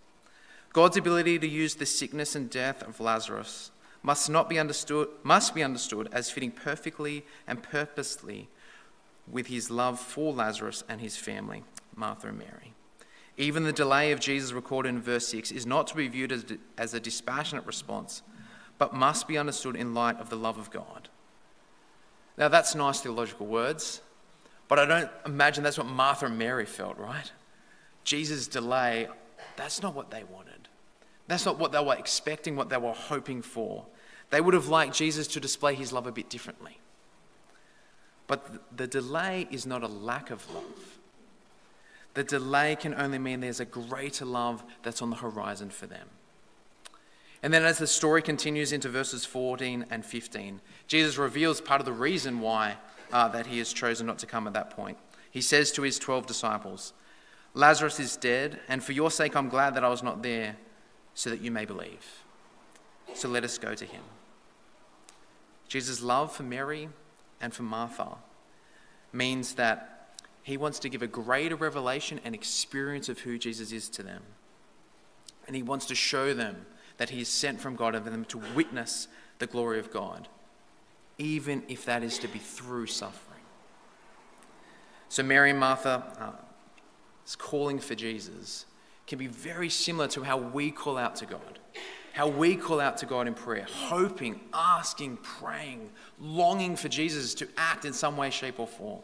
God's 0.74 0.98
ability 0.98 1.38
to 1.40 1.48
use 1.48 1.76
the 1.76 1.86
sickness 1.86 2.36
and 2.36 2.50
death 2.50 2.82
of 2.84 3.00
Lazarus 3.00 3.72
must 4.04 4.30
not 4.30 4.50
be 4.50 4.58
understood 4.58 5.08
must 5.24 5.54
be 5.54 5.64
understood 5.64 6.10
as 6.12 6.32
fitting 6.32 6.52
perfectly 6.52 7.26
and 7.48 7.62
purposely 7.62 8.50
with 9.28 9.48
his 9.48 9.70
love 9.70 10.00
for 10.00 10.34
Lazarus 10.34 10.84
and 10.90 11.00
his 11.02 11.18
family, 11.18 11.64
Martha 11.96 12.28
and 12.28 12.40
Mary. 12.40 12.74
Even 13.38 13.64
the 13.64 13.74
delay 13.74 14.12
of 14.12 14.20
Jesus 14.20 14.52
recorded 14.52 14.90
in 14.90 15.02
verse 15.02 15.28
6 15.28 15.52
is 15.52 15.66
not 15.66 15.88
to 15.88 15.96
be 15.96 16.08
viewed 16.08 16.32
as, 16.32 16.46
as 16.78 16.94
a 16.94 17.00
dispassionate 17.00 17.66
response, 17.66 18.24
but 18.78 18.94
must 18.94 19.28
be 19.28 19.38
understood 19.38 19.76
in 19.76 19.94
light 19.94 20.20
of 20.20 20.30
the 20.30 20.36
love 20.36 20.58
of 20.58 20.72
God. 20.72 21.10
Now, 22.38 22.48
that's 22.48 22.76
nice 22.76 23.02
theological 23.02 23.46
words, 23.46 24.02
but 24.68 24.80
I 24.80 24.86
don't 24.86 25.10
imagine 25.26 25.64
that's 25.64 25.78
what 25.78 25.88
Martha 25.88 26.26
and 26.26 26.38
Mary 26.38 26.66
felt, 26.66 26.98
right? 26.98 27.32
Jesus' 28.04 28.48
delay, 28.48 29.08
that's 29.56 29.82
not 29.82 29.96
what 29.96 30.12
they 30.12 30.24
wanted. 30.24 30.61
That's 31.32 31.46
not 31.46 31.58
what 31.58 31.72
they 31.72 31.82
were 31.82 31.96
expecting, 31.96 32.58
what 32.58 32.68
they 32.68 32.76
were 32.76 32.92
hoping 32.92 33.42
for. 33.42 33.86
They 34.32 34.42
would 34.42 34.54
have 34.54 34.68
liked 34.68 34.94
Jesus 34.94 35.28
to 35.28 35.40
display 35.40 35.76
his 35.76 35.94
love 35.94 36.06
a 36.06 36.12
bit 36.12 36.30
differently. 36.30 36.78
But 38.28 38.76
the 38.76 38.86
delay 38.86 39.48
is 39.50 39.66
not 39.66 39.82
a 39.82 39.88
lack 39.88 40.30
of 40.30 40.46
love. 40.54 40.98
The 42.16 42.26
delay 42.26 42.76
can 42.76 42.94
only 42.94 43.18
mean 43.18 43.40
there's 43.40 43.62
a 43.62 43.66
greater 43.66 44.26
love 44.26 44.62
that's 44.84 45.02
on 45.02 45.10
the 45.10 45.16
horizon 45.16 45.70
for 45.70 45.86
them. 45.86 46.10
And 47.42 47.54
then, 47.54 47.64
as 47.64 47.78
the 47.78 47.88
story 47.88 48.22
continues 48.22 48.74
into 48.74 48.90
verses 48.90 49.24
14 49.24 49.86
and 49.90 50.06
15, 50.06 50.60
Jesus 50.88 51.18
reveals 51.18 51.62
part 51.62 51.80
of 51.80 51.86
the 51.86 51.94
reason 51.94 52.42
why 52.42 52.76
uh, 53.14 53.30
that 53.30 53.48
he 53.48 53.58
has 53.60 53.72
chosen 53.72 54.06
not 54.06 54.20
to 54.20 54.26
come 54.26 54.48
at 54.48 54.54
that 54.54 54.72
point. 54.72 54.98
He 55.30 55.40
says 55.40 55.72
to 55.72 55.84
his 55.84 55.98
12 55.98 56.28
disciples, 56.28 56.92
Lazarus 57.54 58.02
is 58.02 58.18
dead, 58.18 58.60
and 58.68 58.84
for 58.84 58.92
your 58.92 59.10
sake 59.10 59.34
I'm 59.38 59.48
glad 59.48 59.76
that 59.76 59.86
I 59.86 59.90
was 59.90 60.04
not 60.04 60.24
there 60.24 60.58
so 61.14 61.30
that 61.30 61.42
you 61.42 61.52
may 61.52 61.66
believe. 61.66 62.24
So 63.14 63.28
let 63.28 63.44
us 63.44 63.58
go 63.58 63.76
to 63.76 63.86
him. 63.86 64.04
Jesus' 65.68 66.02
love 66.02 66.32
for 66.32 66.44
Mary 66.44 66.90
and 67.40 67.54
for 67.54 67.64
Martha 67.64 68.18
means 69.14 69.56
that 69.56 70.16
he 70.44 70.58
wants 70.58 70.80
to 70.80 70.90
give 70.90 71.02
a 71.02 71.08
greater 71.08 71.56
revelation 71.56 72.20
and 72.24 72.34
experience 72.34 73.10
of 73.10 73.20
who 73.20 73.38
Jesus 73.38 73.72
is 73.72 73.90
to 73.90 74.04
them. 74.04 74.24
And 75.48 75.56
he 75.56 75.64
wants 75.64 75.86
to 75.88 75.96
show 75.96 76.34
them 76.34 76.66
that 76.98 77.10
he 77.10 77.22
is 77.22 77.28
sent 77.28 77.60
from 77.60 77.76
God 77.76 77.96
and 77.96 78.04
for 78.04 78.12
them 78.12 78.26
to 78.26 78.42
witness 78.56 79.08
the 79.40 79.48
glory 79.48 79.80
of 79.80 79.92
God, 79.92 80.28
even 81.18 81.64
if 81.68 81.86
that 81.86 82.04
is 82.04 82.20
to 82.20 82.28
be 82.28 82.40
through 82.40 82.88
suffering. 82.88 83.40
So, 85.10 85.24
Mary 85.24 85.50
and 85.50 85.60
Martha 85.60 86.04
uh, 86.20 86.42
is 87.26 87.36
calling 87.36 87.80
for 87.80 87.96
Jesus 87.96 88.66
can 89.12 89.20
be 89.20 89.28
very 89.28 89.68
similar 89.68 90.08
to 90.08 90.24
how 90.24 90.38
we 90.38 90.72
call 90.72 90.98
out 90.98 91.18
to 91.18 91.26
God. 91.26 91.60
How 92.14 92.30
we 92.30 92.56
call 92.56 92.80
out 92.80 92.96
to 93.00 93.06
God 93.06 93.28
in 93.28 93.34
prayer, 93.34 93.68
hoping, 93.70 94.40
asking, 94.54 95.18
praying, 95.18 95.90
longing 96.18 96.78
for 96.78 96.88
Jesus 96.88 97.34
to 97.36 97.48
act 97.58 97.84
in 97.84 97.92
some 97.92 98.16
way, 98.16 98.30
shape, 98.30 98.58
or 98.58 98.68
form. 98.68 99.02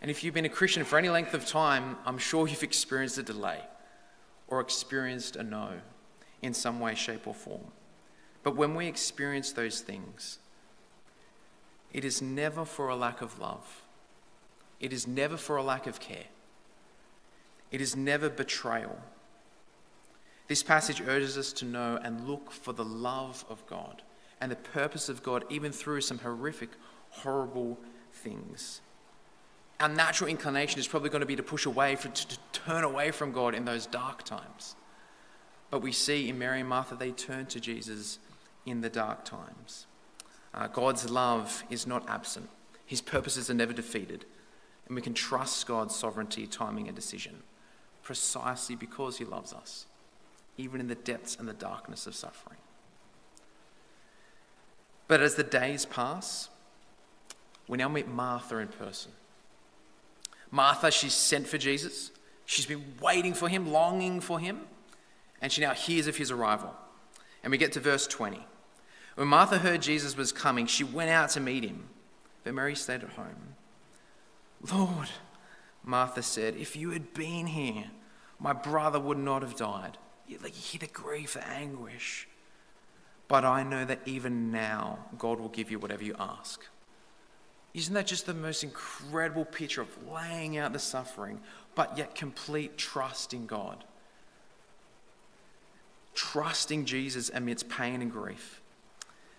And 0.00 0.12
if 0.12 0.22
you've 0.22 0.32
been 0.32 0.44
a 0.44 0.48
Christian 0.48 0.84
for 0.84 0.96
any 0.96 1.08
length 1.08 1.34
of 1.34 1.44
time, 1.44 1.96
I'm 2.06 2.18
sure 2.18 2.46
you've 2.46 2.62
experienced 2.62 3.18
a 3.18 3.24
delay 3.24 3.58
or 4.46 4.60
experienced 4.60 5.34
a 5.34 5.42
no 5.42 5.72
in 6.42 6.54
some 6.54 6.78
way, 6.78 6.94
shape, 6.94 7.26
or 7.26 7.34
form. 7.34 7.72
But 8.44 8.54
when 8.54 8.76
we 8.76 8.86
experience 8.86 9.50
those 9.50 9.80
things, 9.80 10.38
it 11.92 12.04
is 12.04 12.22
never 12.22 12.64
for 12.64 12.90
a 12.90 12.94
lack 12.94 13.22
of 13.22 13.40
love, 13.40 13.82
it 14.78 14.92
is 14.92 15.08
never 15.08 15.36
for 15.36 15.56
a 15.56 15.64
lack 15.64 15.88
of 15.88 15.98
care. 15.98 16.26
It 17.70 17.80
is 17.80 17.94
never 17.94 18.28
betrayal. 18.28 18.98
This 20.46 20.62
passage 20.62 21.02
urges 21.02 21.36
us 21.36 21.52
to 21.54 21.66
know 21.66 21.98
and 22.02 22.26
look 22.26 22.50
for 22.50 22.72
the 22.72 22.84
love 22.84 23.44
of 23.50 23.66
God 23.66 24.02
and 24.40 24.50
the 24.50 24.56
purpose 24.56 25.08
of 25.08 25.22
God, 25.22 25.44
even 25.50 25.72
through 25.72 26.00
some 26.00 26.18
horrific, 26.18 26.70
horrible 27.10 27.78
things. 28.12 28.80
Our 29.80 29.88
natural 29.88 30.30
inclination 30.30 30.80
is 30.80 30.88
probably 30.88 31.10
going 31.10 31.20
to 31.20 31.26
be 31.26 31.36
to 31.36 31.42
push 31.42 31.66
away, 31.66 31.96
to, 31.96 32.08
to 32.08 32.38
turn 32.52 32.84
away 32.84 33.10
from 33.10 33.32
God 33.32 33.54
in 33.54 33.64
those 33.64 33.86
dark 33.86 34.22
times. 34.22 34.74
But 35.70 35.82
we 35.82 35.92
see 35.92 36.28
in 36.28 36.38
Mary 36.38 36.60
and 36.60 36.68
Martha, 36.68 36.94
they 36.94 37.10
turn 37.10 37.46
to 37.46 37.60
Jesus 37.60 38.18
in 38.64 38.80
the 38.80 38.88
dark 38.88 39.24
times. 39.24 39.86
Uh, 40.54 40.66
God's 40.66 41.10
love 41.10 41.62
is 41.68 41.86
not 41.86 42.08
absent, 42.08 42.48
His 42.86 43.02
purposes 43.02 43.50
are 43.50 43.54
never 43.54 43.74
defeated, 43.74 44.24
and 44.86 44.96
we 44.96 45.02
can 45.02 45.14
trust 45.14 45.66
God's 45.66 45.94
sovereignty, 45.94 46.46
timing, 46.46 46.86
and 46.86 46.96
decision 46.96 47.42
precisely 48.02 48.76
because 48.76 49.18
he 49.18 49.24
loves 49.24 49.52
us, 49.52 49.86
even 50.56 50.80
in 50.80 50.88
the 50.88 50.94
depths 50.94 51.36
and 51.36 51.48
the 51.48 51.52
darkness 51.52 52.06
of 52.06 52.14
suffering. 52.14 52.58
But 55.06 55.22
as 55.22 55.34
the 55.34 55.42
days 55.42 55.86
pass, 55.86 56.48
we 57.66 57.78
now 57.78 57.88
meet 57.88 58.08
Martha 58.08 58.58
in 58.58 58.68
person. 58.68 59.12
Martha, 60.50 60.90
she's 60.90 61.14
sent 61.14 61.46
for 61.46 61.58
Jesus. 61.58 62.10
She's 62.44 62.66
been 62.66 62.94
waiting 63.00 63.34
for 63.34 63.48
him, 63.48 63.70
longing 63.70 64.20
for 64.20 64.38
him, 64.38 64.60
and 65.42 65.52
she 65.52 65.60
now 65.60 65.74
hears 65.74 66.06
of 66.06 66.16
his 66.16 66.30
arrival. 66.30 66.74
And 67.42 67.50
we 67.50 67.58
get 67.58 67.72
to 67.72 67.80
verse 67.80 68.06
20. 68.06 68.46
When 69.16 69.28
Martha 69.28 69.58
heard 69.58 69.82
Jesus 69.82 70.16
was 70.16 70.32
coming, 70.32 70.66
she 70.66 70.84
went 70.84 71.10
out 71.10 71.30
to 71.30 71.40
meet 71.40 71.64
him, 71.64 71.88
but 72.44 72.54
Mary 72.54 72.74
stayed 72.74 73.02
at 73.02 73.10
home. 73.10 73.56
Lord, 74.72 75.08
Martha 75.88 76.22
said, 76.22 76.54
if 76.56 76.76
you 76.76 76.90
had 76.90 77.14
been 77.14 77.46
here, 77.46 77.86
my 78.38 78.52
brother 78.52 79.00
would 79.00 79.16
not 79.16 79.40
have 79.40 79.56
died. 79.56 79.96
You, 80.28 80.38
like, 80.42 80.54
you 80.54 80.62
hear 80.62 80.80
the 80.80 80.92
grief, 80.92 81.32
the 81.32 81.48
anguish. 81.48 82.28
But 83.26 83.46
I 83.46 83.62
know 83.62 83.86
that 83.86 84.00
even 84.04 84.52
now, 84.52 84.98
God 85.16 85.40
will 85.40 85.48
give 85.48 85.70
you 85.70 85.78
whatever 85.78 86.04
you 86.04 86.14
ask. 86.20 86.62
Isn't 87.72 87.94
that 87.94 88.06
just 88.06 88.26
the 88.26 88.34
most 88.34 88.62
incredible 88.62 89.46
picture 89.46 89.80
of 89.80 89.88
laying 90.06 90.58
out 90.58 90.74
the 90.74 90.78
suffering, 90.78 91.40
but 91.74 91.96
yet 91.96 92.14
complete 92.14 92.76
trust 92.76 93.32
in 93.32 93.46
God? 93.46 93.82
Trusting 96.14 96.84
Jesus 96.84 97.30
amidst 97.32 97.70
pain 97.70 98.02
and 98.02 98.12
grief. 98.12 98.60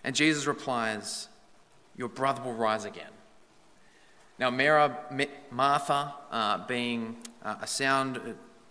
And 0.04 0.16
Jesus 0.16 0.48
replies, 0.48 1.28
your 1.96 2.10
brother 2.10 2.42
will 2.42 2.54
rise 2.54 2.86
again. 2.86 3.12
Now, 4.40 4.50
Mara, 4.50 4.98
Martha, 5.52 6.14
uh, 6.32 6.66
being 6.66 7.18
uh, 7.44 7.56
a 7.62 7.68
sound 7.68 8.18
uh, 8.18 8.22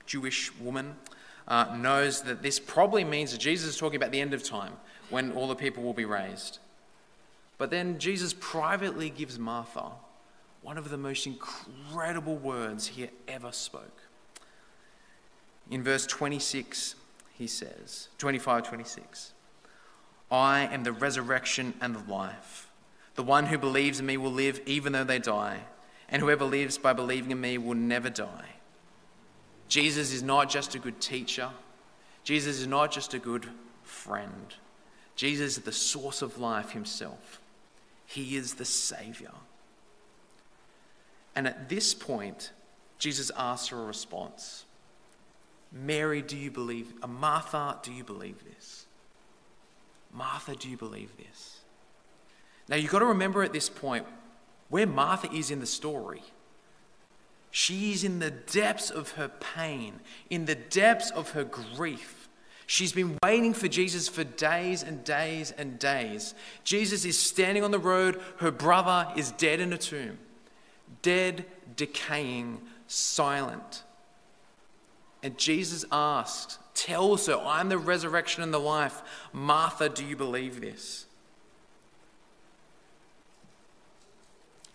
Jewish 0.07 0.55
woman, 0.57 0.97
uh, 1.47 1.77
knows 1.77 2.23
that 2.23 2.43
this 2.43 2.59
probably 2.59 3.05
means 3.05 3.33
that 3.33 3.39
Jesus 3.39 3.71
is 3.71 3.77
talking 3.77 3.97
about 3.97 4.11
the 4.11 4.21
end 4.21 4.33
of 4.33 4.43
time 4.43 4.73
when 5.11 5.33
all 5.33 5.47
the 5.47 5.55
people 5.55 5.83
will 5.83 5.93
be 5.93 6.07
raised. 6.07 6.59
But 7.59 7.71
then 7.71 7.99
Jesus 7.99 8.35
privately 8.39 9.11
gives 9.11 9.39
Martha 9.39 9.91
one 10.63 10.79
of 10.79 10.89
the 10.91 10.97
most 10.97 11.27
incredible 11.27 12.37
words 12.37 12.89
he 12.89 13.09
ever 13.27 13.53
spoke. 13.53 14.03
In 15.71 15.83
verse 15.83 16.07
26, 16.07 16.95
he 17.35 17.47
says, 17.47 18.09
25, 18.19 18.69
26, 18.69 19.33
I 20.31 20.61
am 20.61 20.83
the 20.85 20.93
resurrection 20.93 21.75
and 21.81 21.95
the 21.95 22.11
life. 22.13 22.68
The 23.19 23.25
one 23.25 23.47
who 23.47 23.59
believes 23.59 23.99
in 23.99 24.07
me 24.07 24.17
will 24.17 24.31
live 24.31 24.61
even 24.65 24.93
though 24.93 25.03
they 25.03 25.19
die, 25.19 25.63
and 26.09 26.23
whoever 26.23 26.45
lives 26.45 26.79
by 26.79 26.93
believing 26.93 27.33
in 27.33 27.41
me 27.41 27.59
will 27.59 27.75
never 27.75 28.09
die. 28.09 28.51
Jesus 29.67 30.13
is 30.13 30.23
not 30.23 30.49
just 30.49 30.77
a 30.77 30.79
good 30.79 31.01
teacher, 31.01 31.51
Jesus 32.23 32.61
is 32.61 32.69
not 32.69 32.93
just 32.93 33.15
a 33.15 33.19
good 33.19 33.49
friend. 33.83 34.55
Jesus 35.17 35.57
is 35.57 35.65
the 35.65 35.73
source 35.73 36.23
of 36.23 36.39
life 36.39 36.71
himself. 36.71 37.41
He 38.07 38.37
is 38.37 38.55
the 38.55 38.65
Savior. 38.65 39.33
And 41.35 41.49
at 41.49 41.69
this 41.69 41.95
point, 41.95 42.53
Jesus 43.01 43.33
asks 43.37 43.67
for 43.67 43.83
a 43.83 43.85
response 43.85 44.65
Mary, 45.73 46.23
do 46.23 46.37
you 46.37 46.53
believe? 46.53 46.93
Uh, 47.03 47.09
Martha, 47.09 47.81
do 47.83 47.93
you 47.93 48.05
believe 48.05 48.45
this? 48.45 48.87
Martha, 50.13 50.55
do 50.55 50.69
you 50.69 50.77
believe 50.77 51.17
this? 51.17 51.59
Now 52.69 52.77
you've 52.77 52.91
got 52.91 52.99
to 53.01 53.07
remember 53.07 53.43
at 53.43 53.53
this 53.53 53.69
point 53.69 54.07
where 54.69 54.87
Martha 54.87 55.33
is 55.33 55.51
in 55.51 55.61
the 55.61 55.67
story. 55.67 56.23
She's 57.51 58.05
in 58.05 58.19
the 58.19 58.31
depths 58.31 58.91
of 58.91 59.13
her 59.13 59.29
pain, 59.29 60.01
in 60.29 60.45
the 60.45 60.55
depths 60.55 61.11
of 61.11 61.31
her 61.31 61.45
grief. 61.45 62.29
She's 62.67 62.93
been 62.93 63.17
waiting 63.25 63.55
for 63.55 63.67
Jesus 63.67 64.09
for 64.09 64.25
days 64.25 64.83
and 64.83 65.03
days 65.03 65.53
and 65.53 65.79
days. 65.79 66.35
Jesus 66.65 67.07
is 67.07 67.19
standing 67.19 67.65
on 67.65 67.71
the 67.71 67.79
road. 67.79 68.21
Her 68.37 68.51
brother 68.51 69.11
is 69.17 69.33
dead 69.33 69.61
in 69.61 69.73
a 69.73 69.79
tomb, 69.79 70.19
dead, 71.01 71.47
decaying, 71.77 72.61
silent. 72.87 73.85
And 75.23 75.39
Jesus 75.39 75.87
asks, 75.91 76.59
tells 76.75 77.27
her, 77.27 77.39
I'm 77.39 77.71
the 77.71 77.79
resurrection 77.79 78.43
and 78.43 78.53
the 78.53 78.61
life. 78.61 79.03
Martha, 79.33 79.89
do 79.89 80.05
you 80.05 80.15
believe 80.15 80.61
this? 80.61 81.07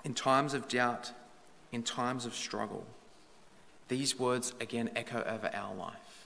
In 0.03 0.13
times 0.13 0.53
of 0.53 0.67
doubt, 0.67 1.11
in 1.71 1.83
times 1.83 2.25
of 2.25 2.35
struggle, 2.35 2.85
these 3.87 4.19
words 4.19 4.53
again 4.59 4.89
echo 4.95 5.23
over 5.23 5.49
our 5.53 5.73
life. 5.75 6.25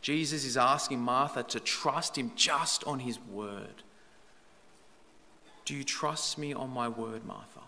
Jesus 0.00 0.44
is 0.44 0.56
asking 0.56 0.98
Martha 0.98 1.44
to 1.44 1.60
trust 1.60 2.18
him 2.18 2.32
just 2.34 2.84
on 2.84 2.98
his 2.98 3.18
word. 3.20 3.82
Do 5.64 5.74
you 5.74 5.84
trust 5.84 6.38
me 6.38 6.52
on 6.52 6.70
my 6.70 6.88
word, 6.88 7.24
Martha? 7.24 7.60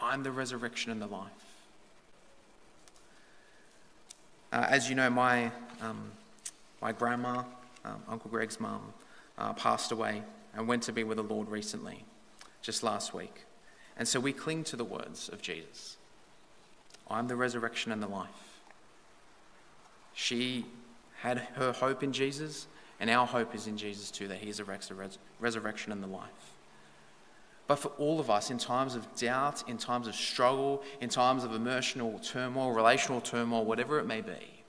I'm 0.00 0.22
the 0.22 0.32
resurrection 0.32 0.90
and 0.90 1.02
the 1.02 1.06
life. 1.06 1.30
Uh, 4.50 4.66
as 4.68 4.88
you 4.88 4.94
know, 4.94 5.10
my, 5.10 5.50
um, 5.82 6.10
my 6.80 6.92
grandma, 6.92 7.42
um, 7.84 8.02
Uncle 8.08 8.30
Greg's 8.30 8.58
mum, 8.58 8.94
uh, 9.36 9.52
passed 9.52 9.92
away 9.92 10.22
and 10.54 10.66
went 10.66 10.82
to 10.84 10.92
be 10.92 11.04
with 11.04 11.18
the 11.18 11.22
Lord 11.22 11.48
recently, 11.48 12.04
just 12.62 12.82
last 12.82 13.12
week. 13.12 13.44
And 13.98 14.06
so 14.06 14.20
we 14.20 14.32
cling 14.32 14.64
to 14.64 14.76
the 14.76 14.84
words 14.84 15.28
of 15.28 15.42
Jesus 15.42 15.96
I'm 17.10 17.28
the 17.28 17.36
resurrection 17.36 17.90
and 17.90 18.02
the 18.02 18.08
life. 18.08 18.60
She 20.14 20.66
had 21.20 21.38
her 21.54 21.72
hope 21.72 22.02
in 22.02 22.12
Jesus, 22.12 22.66
and 23.00 23.10
our 23.10 23.26
hope 23.26 23.54
is 23.54 23.66
in 23.66 23.76
Jesus 23.76 24.10
too, 24.10 24.28
that 24.28 24.38
He 24.38 24.50
is 24.50 24.60
a 24.60 24.64
resurrection 25.40 25.92
and 25.92 26.02
the 26.02 26.08
life. 26.08 26.52
But 27.66 27.76
for 27.76 27.88
all 27.98 28.18
of 28.18 28.30
us, 28.30 28.50
in 28.50 28.58
times 28.58 28.94
of 28.94 29.14
doubt, 29.16 29.68
in 29.68 29.76
times 29.76 30.08
of 30.08 30.14
struggle, 30.14 30.82
in 31.00 31.08
times 31.08 31.44
of 31.44 31.54
emotional 31.54 32.18
turmoil, 32.18 32.72
relational 32.72 33.20
turmoil, 33.20 33.64
whatever 33.64 33.98
it 33.98 34.06
may 34.06 34.22
be, 34.22 34.62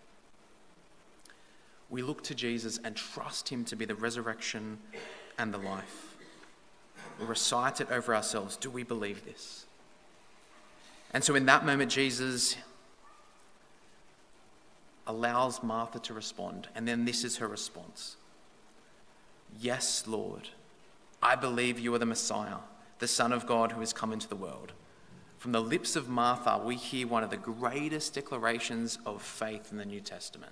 we 1.89 2.01
look 2.01 2.23
to 2.23 2.35
Jesus 2.35 2.79
and 2.83 2.95
trust 2.95 3.49
Him 3.49 3.63
to 3.65 3.75
be 3.75 3.85
the 3.85 3.95
resurrection 3.95 4.79
and 5.37 5.53
the 5.53 5.57
life. 5.57 6.08
We 7.19 7.25
recite 7.25 7.81
it 7.81 7.91
over 7.91 8.15
ourselves. 8.15 8.55
Do 8.55 8.69
we 8.69 8.83
believe 8.83 9.25
this? 9.25 9.65
And 11.13 11.23
so, 11.23 11.35
in 11.35 11.45
that 11.47 11.65
moment, 11.65 11.91
Jesus 11.91 12.55
allows 15.07 15.61
Martha 15.63 15.99
to 15.99 16.13
respond. 16.13 16.67
And 16.75 16.87
then 16.87 17.03
this 17.03 17.23
is 17.23 17.37
her 17.37 17.47
response 17.47 18.15
Yes, 19.59 20.05
Lord, 20.07 20.49
I 21.21 21.35
believe 21.35 21.79
you 21.79 21.93
are 21.95 21.99
the 21.99 22.05
Messiah, 22.05 22.57
the 22.99 23.07
Son 23.07 23.33
of 23.33 23.45
God 23.45 23.73
who 23.73 23.79
has 23.81 23.91
come 23.91 24.13
into 24.13 24.29
the 24.29 24.35
world. 24.35 24.71
From 25.39 25.51
the 25.51 25.61
lips 25.61 25.95
of 25.95 26.09
Martha, 26.09 26.61
we 26.63 26.75
hear 26.75 27.07
one 27.07 27.23
of 27.23 27.29
the 27.29 27.37
greatest 27.37 28.13
declarations 28.13 28.99
of 29.05 29.21
faith 29.21 29.69
in 29.71 29.77
the 29.77 29.85
New 29.85 30.01
Testament. 30.01 30.51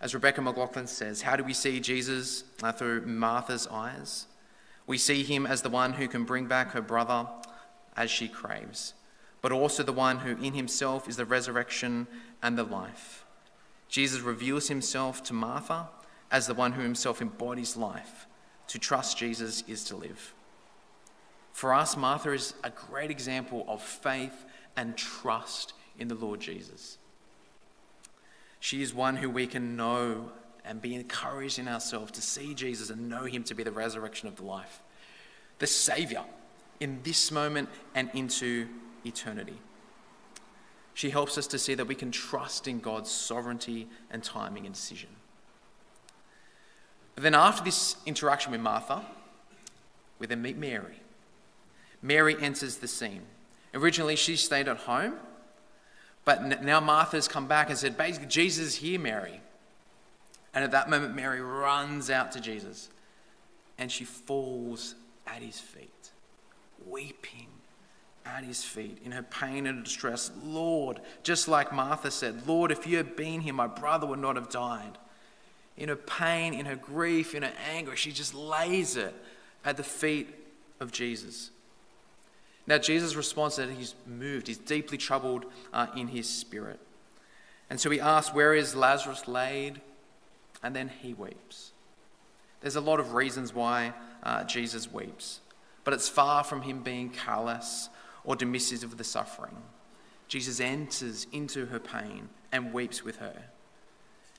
As 0.00 0.14
Rebecca 0.14 0.40
McLaughlin 0.40 0.86
says, 0.86 1.22
how 1.22 1.36
do 1.36 1.44
we 1.44 1.52
see 1.52 1.80
Jesus 1.80 2.44
uh, 2.62 2.72
through 2.72 3.02
Martha's 3.06 3.66
eyes? 3.66 4.26
We 4.90 4.98
see 4.98 5.22
him 5.22 5.46
as 5.46 5.62
the 5.62 5.70
one 5.70 5.92
who 5.92 6.08
can 6.08 6.24
bring 6.24 6.46
back 6.46 6.72
her 6.72 6.82
brother 6.82 7.28
as 7.96 8.10
she 8.10 8.26
craves, 8.26 8.94
but 9.40 9.52
also 9.52 9.84
the 9.84 9.92
one 9.92 10.18
who 10.18 10.30
in 10.42 10.54
himself 10.54 11.08
is 11.08 11.14
the 11.14 11.24
resurrection 11.24 12.08
and 12.42 12.58
the 12.58 12.64
life. 12.64 13.24
Jesus 13.88 14.20
reveals 14.20 14.66
himself 14.66 15.22
to 15.22 15.32
Martha 15.32 15.90
as 16.32 16.48
the 16.48 16.54
one 16.54 16.72
who 16.72 16.82
himself 16.82 17.22
embodies 17.22 17.76
life. 17.76 18.26
To 18.66 18.80
trust 18.80 19.16
Jesus 19.16 19.62
is 19.68 19.84
to 19.84 19.94
live. 19.94 20.34
For 21.52 21.72
us, 21.72 21.96
Martha 21.96 22.32
is 22.32 22.54
a 22.64 22.70
great 22.70 23.12
example 23.12 23.64
of 23.68 23.80
faith 23.80 24.44
and 24.76 24.96
trust 24.96 25.72
in 26.00 26.08
the 26.08 26.16
Lord 26.16 26.40
Jesus. 26.40 26.98
She 28.58 28.82
is 28.82 28.92
one 28.92 29.18
who 29.18 29.30
we 29.30 29.46
can 29.46 29.76
know 29.76 30.32
and 30.64 30.80
be 30.80 30.94
encouraged 30.94 31.58
in 31.58 31.68
ourselves 31.68 32.12
to 32.12 32.22
see 32.22 32.54
Jesus 32.54 32.90
and 32.90 33.08
know 33.08 33.24
him 33.24 33.42
to 33.44 33.54
be 33.54 33.62
the 33.62 33.72
resurrection 33.72 34.28
of 34.28 34.36
the 34.36 34.44
life, 34.44 34.80
the 35.58 35.66
Savior 35.66 36.24
in 36.80 37.00
this 37.02 37.30
moment 37.30 37.68
and 37.94 38.10
into 38.14 38.66
eternity. 39.04 39.58
She 40.94 41.10
helps 41.10 41.38
us 41.38 41.46
to 41.48 41.58
see 41.58 41.74
that 41.74 41.86
we 41.86 41.94
can 41.94 42.10
trust 42.10 42.66
in 42.66 42.80
God's 42.80 43.10
sovereignty 43.10 43.88
and 44.10 44.22
timing 44.22 44.66
and 44.66 44.74
decision. 44.74 45.10
But 47.14 47.24
then, 47.24 47.34
after 47.34 47.62
this 47.62 47.96
interaction 48.06 48.52
with 48.52 48.60
Martha, 48.60 49.04
we 50.18 50.26
then 50.26 50.42
meet 50.42 50.56
Mary. 50.56 51.00
Mary 52.02 52.36
enters 52.40 52.76
the 52.76 52.88
scene. 52.88 53.22
Originally, 53.74 54.16
she 54.16 54.36
stayed 54.36 54.68
at 54.68 54.78
home, 54.78 55.14
but 56.24 56.62
now 56.62 56.80
Martha's 56.80 57.28
come 57.28 57.46
back 57.46 57.68
and 57.68 57.78
said, 57.78 57.96
basically, 57.96 58.28
Jesus 58.28 58.66
is 58.68 58.74
here, 58.76 58.98
Mary. 58.98 59.40
And 60.54 60.64
at 60.64 60.72
that 60.72 60.90
moment, 60.90 61.14
Mary 61.14 61.40
runs 61.40 62.10
out 62.10 62.32
to 62.32 62.40
Jesus 62.40 62.88
and 63.78 63.90
she 63.90 64.04
falls 64.04 64.94
at 65.26 65.42
his 65.42 65.58
feet, 65.58 66.10
weeping 66.86 67.46
at 68.26 68.44
his 68.44 68.62
feet 68.62 68.98
in 69.04 69.12
her 69.12 69.22
pain 69.22 69.66
and 69.66 69.84
distress. 69.84 70.30
Lord, 70.44 71.00
just 71.22 71.48
like 71.48 71.72
Martha 71.72 72.10
said, 72.10 72.46
Lord, 72.46 72.70
if 72.70 72.86
you 72.86 72.96
had 72.96 73.16
been 73.16 73.40
here, 73.40 73.54
my 73.54 73.66
brother 73.66 74.06
would 74.06 74.18
not 74.18 74.36
have 74.36 74.50
died. 74.50 74.98
In 75.76 75.88
her 75.88 75.96
pain, 75.96 76.52
in 76.52 76.66
her 76.66 76.76
grief, 76.76 77.34
in 77.34 77.42
her 77.42 77.52
anger, 77.72 77.96
she 77.96 78.12
just 78.12 78.34
lays 78.34 78.96
it 78.96 79.14
at 79.64 79.76
the 79.76 79.82
feet 79.82 80.28
of 80.78 80.92
Jesus. 80.92 81.50
Now, 82.66 82.78
Jesus 82.78 83.16
responds 83.16 83.56
that 83.56 83.70
he's 83.70 83.94
moved, 84.06 84.46
he's 84.46 84.58
deeply 84.58 84.98
troubled 84.98 85.46
uh, 85.72 85.86
in 85.96 86.08
his 86.08 86.28
spirit. 86.28 86.78
And 87.70 87.80
so 87.80 87.88
he 87.88 88.00
asks, 88.00 88.34
Where 88.34 88.52
is 88.52 88.76
Lazarus 88.76 89.26
laid? 89.26 89.80
And 90.62 90.74
then 90.74 90.90
he 91.02 91.14
weeps. 91.14 91.72
There's 92.60 92.76
a 92.76 92.80
lot 92.80 93.00
of 93.00 93.14
reasons 93.14 93.54
why 93.54 93.94
uh, 94.22 94.44
Jesus 94.44 94.92
weeps, 94.92 95.40
but 95.84 95.94
it's 95.94 96.08
far 96.08 96.44
from 96.44 96.62
him 96.62 96.82
being 96.82 97.10
callous 97.10 97.88
or 98.24 98.36
dismissive 98.36 98.84
of 98.84 98.98
the 98.98 99.04
suffering. 99.04 99.56
Jesus 100.28 100.60
enters 100.60 101.26
into 101.32 101.66
her 101.66 101.80
pain 101.80 102.28
and 102.52 102.72
weeps 102.72 103.02
with 103.02 103.16
her. 103.16 103.34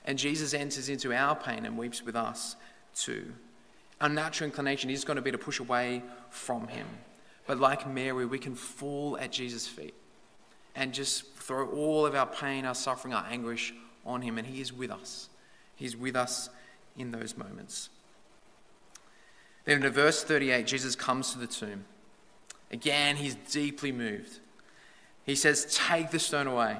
And 0.04 0.18
Jesus 0.18 0.54
enters 0.54 0.88
into 0.88 1.12
our 1.12 1.36
pain 1.36 1.66
and 1.66 1.76
weeps 1.76 2.02
with 2.02 2.16
us 2.16 2.56
too. 2.94 3.32
Our 4.00 4.08
natural 4.08 4.48
inclination 4.48 4.90
is 4.90 5.04
going 5.04 5.16
to 5.16 5.22
be 5.22 5.30
to 5.30 5.38
push 5.38 5.60
away 5.60 6.02
from 6.30 6.68
him. 6.68 6.86
But 7.46 7.58
like 7.58 7.88
Mary, 7.88 8.26
we 8.26 8.38
can 8.38 8.54
fall 8.54 9.18
at 9.18 9.32
Jesus' 9.32 9.66
feet 9.66 9.94
and 10.74 10.92
just 10.92 11.34
throw 11.34 11.68
all 11.68 12.06
of 12.06 12.14
our 12.14 12.26
pain, 12.26 12.64
our 12.64 12.74
suffering, 12.74 13.12
our 13.12 13.26
anguish 13.28 13.74
on 14.04 14.22
him, 14.22 14.38
and 14.38 14.46
he 14.46 14.60
is 14.60 14.72
with 14.72 14.90
us. 14.90 15.28
He's 15.82 15.96
with 15.96 16.14
us 16.14 16.48
in 16.96 17.10
those 17.10 17.36
moments. 17.36 17.88
Then 19.64 19.82
in 19.82 19.92
verse 19.92 20.22
38, 20.22 20.64
Jesus 20.64 20.94
comes 20.94 21.32
to 21.32 21.40
the 21.40 21.48
tomb. 21.48 21.86
Again, 22.70 23.16
he's 23.16 23.34
deeply 23.34 23.90
moved. 23.90 24.38
He 25.26 25.34
says, 25.34 25.66
Take 25.88 26.12
the 26.12 26.20
stone 26.20 26.46
away. 26.46 26.76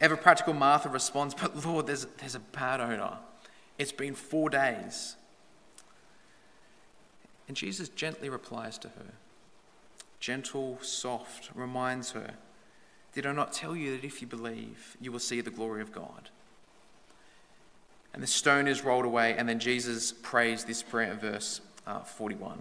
Ever 0.00 0.16
practical 0.16 0.54
Martha 0.54 0.88
responds, 0.90 1.34
But 1.34 1.66
Lord, 1.66 1.88
there's, 1.88 2.06
there's 2.18 2.36
a 2.36 2.40
bad 2.40 2.80
odor. 2.80 3.18
It's 3.78 3.90
been 3.90 4.14
four 4.14 4.48
days. 4.48 5.16
And 7.48 7.56
Jesus 7.56 7.88
gently 7.88 8.28
replies 8.28 8.78
to 8.78 8.88
her. 8.90 9.14
Gentle, 10.20 10.78
soft, 10.82 11.50
reminds 11.52 12.12
her, 12.12 12.34
Did 13.12 13.26
I 13.26 13.32
not 13.32 13.52
tell 13.52 13.74
you 13.74 13.96
that 13.96 14.06
if 14.06 14.20
you 14.20 14.28
believe, 14.28 14.96
you 15.00 15.10
will 15.10 15.18
see 15.18 15.40
the 15.40 15.50
glory 15.50 15.82
of 15.82 15.90
God? 15.90 16.30
And 18.14 18.22
the 18.22 18.26
stone 18.26 18.68
is 18.68 18.84
rolled 18.84 19.04
away, 19.04 19.34
and 19.36 19.48
then 19.48 19.58
Jesus 19.58 20.12
prays 20.12 20.64
this 20.64 20.82
prayer 20.82 21.12
in 21.12 21.18
verse 21.18 21.60
uh, 21.86 22.00
41. 22.00 22.58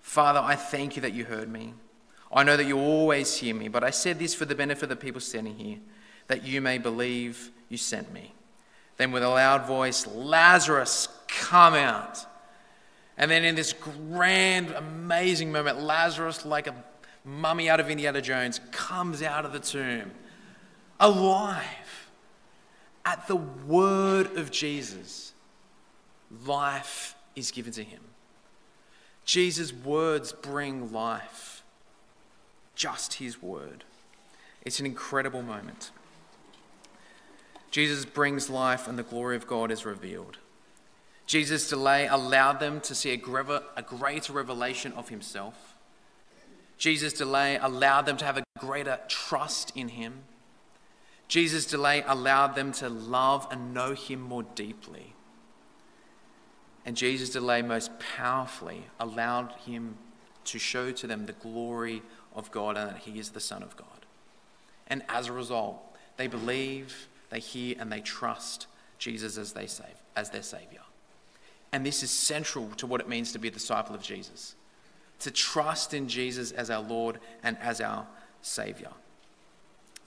Father, 0.00 0.40
I 0.40 0.54
thank 0.54 0.96
you 0.96 1.02
that 1.02 1.12
you 1.12 1.24
heard 1.24 1.48
me. 1.48 1.74
I 2.32 2.44
know 2.44 2.56
that 2.56 2.66
you 2.66 2.78
always 2.78 3.36
hear 3.36 3.54
me, 3.54 3.68
but 3.68 3.82
I 3.82 3.90
said 3.90 4.18
this 4.18 4.34
for 4.34 4.44
the 4.44 4.54
benefit 4.54 4.84
of 4.84 4.88
the 4.88 4.96
people 4.96 5.20
standing 5.20 5.56
here, 5.56 5.78
that 6.28 6.44
you 6.44 6.60
may 6.60 6.78
believe 6.78 7.50
you 7.68 7.76
sent 7.76 8.12
me. 8.12 8.32
Then, 8.96 9.12
with 9.12 9.22
a 9.22 9.28
loud 9.28 9.66
voice, 9.66 10.06
Lazarus, 10.06 11.08
come 11.28 11.74
out. 11.74 12.24
And 13.18 13.30
then, 13.30 13.44
in 13.44 13.54
this 13.54 13.72
grand, 13.72 14.70
amazing 14.70 15.52
moment, 15.52 15.80
Lazarus, 15.80 16.44
like 16.44 16.66
a 16.66 16.74
mummy 17.24 17.68
out 17.68 17.80
of 17.80 17.90
Indiana 17.90 18.22
Jones, 18.22 18.60
comes 18.70 19.22
out 19.22 19.44
of 19.44 19.52
the 19.52 19.60
tomb 19.60 20.12
alive. 20.98 21.64
At 23.06 23.28
the 23.28 23.36
word 23.36 24.36
of 24.36 24.50
Jesus, 24.50 25.32
life 26.44 27.14
is 27.36 27.52
given 27.52 27.72
to 27.74 27.84
him. 27.84 28.00
Jesus' 29.24 29.72
words 29.72 30.32
bring 30.32 30.92
life. 30.92 31.62
Just 32.74 33.14
his 33.14 33.40
word. 33.40 33.84
It's 34.62 34.80
an 34.80 34.86
incredible 34.86 35.42
moment. 35.42 35.92
Jesus 37.70 38.04
brings 38.04 38.50
life 38.50 38.88
and 38.88 38.98
the 38.98 39.04
glory 39.04 39.36
of 39.36 39.46
God 39.46 39.70
is 39.70 39.86
revealed. 39.86 40.38
Jesus' 41.26 41.68
delay 41.68 42.08
allowed 42.08 42.58
them 42.58 42.80
to 42.80 42.94
see 42.94 43.10
a 43.10 43.16
greater 43.16 44.32
revelation 44.32 44.92
of 44.94 45.10
himself. 45.10 45.74
Jesus' 46.76 47.12
delay 47.12 47.56
allowed 47.56 48.06
them 48.06 48.16
to 48.16 48.24
have 48.24 48.36
a 48.36 48.44
greater 48.58 48.98
trust 49.08 49.72
in 49.76 49.90
him. 49.90 50.24
Jesus' 51.28 51.66
delay 51.66 52.04
allowed 52.06 52.54
them 52.54 52.72
to 52.72 52.88
love 52.88 53.48
and 53.50 53.74
know 53.74 53.94
him 53.94 54.20
more 54.20 54.42
deeply. 54.42 55.14
And 56.84 56.96
Jesus' 56.96 57.30
delay 57.30 57.62
most 57.62 57.90
powerfully 57.98 58.84
allowed 59.00 59.52
him 59.64 59.96
to 60.44 60.58
show 60.58 60.92
to 60.92 61.06
them 61.06 61.26
the 61.26 61.32
glory 61.32 62.02
of 62.34 62.50
God 62.52 62.76
and 62.76 62.90
that 62.90 62.98
he 62.98 63.18
is 63.18 63.30
the 63.30 63.40
Son 63.40 63.62
of 63.62 63.76
God. 63.76 64.06
And 64.86 65.02
as 65.08 65.26
a 65.26 65.32
result, 65.32 65.78
they 66.16 66.28
believe, 66.28 67.08
they 67.30 67.40
hear, 67.40 67.74
and 67.80 67.90
they 67.90 68.00
trust 68.00 68.68
Jesus 68.98 69.36
as, 69.36 69.52
they 69.52 69.66
save, 69.66 70.00
as 70.14 70.30
their 70.30 70.44
Savior. 70.44 70.82
And 71.72 71.84
this 71.84 72.04
is 72.04 72.10
central 72.10 72.68
to 72.76 72.86
what 72.86 73.00
it 73.00 73.08
means 73.08 73.32
to 73.32 73.40
be 73.40 73.48
a 73.48 73.50
disciple 73.50 73.96
of 73.96 74.02
Jesus 74.02 74.54
to 75.20 75.30
trust 75.30 75.94
in 75.94 76.08
Jesus 76.08 76.52
as 76.52 76.70
our 76.70 76.82
Lord 76.82 77.18
and 77.42 77.56
as 77.58 77.80
our 77.80 78.06
Savior. 78.42 78.90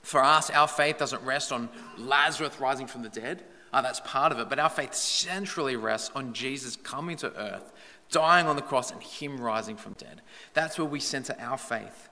For 0.01 0.23
us, 0.23 0.49
our 0.49 0.67
faith 0.67 0.97
doesn't 0.97 1.23
rest 1.23 1.51
on 1.51 1.69
Lazarus 1.97 2.59
rising 2.59 2.87
from 2.87 3.03
the 3.03 3.09
dead. 3.09 3.43
Uh, 3.71 3.81
that's 3.81 3.99
part 3.99 4.31
of 4.31 4.39
it. 4.39 4.49
But 4.49 4.59
our 4.59 4.69
faith 4.69 4.93
centrally 4.93 5.75
rests 5.75 6.11
on 6.15 6.33
Jesus 6.33 6.75
coming 6.75 7.17
to 7.17 7.35
earth, 7.35 7.71
dying 8.09 8.47
on 8.47 8.55
the 8.55 8.61
cross, 8.61 8.91
and 8.91 9.01
Him 9.03 9.39
rising 9.39 9.75
from 9.77 9.93
dead. 9.93 10.21
That's 10.53 10.77
where 10.77 10.87
we 10.87 10.99
center 10.99 11.35
our 11.39 11.57
faith 11.57 12.09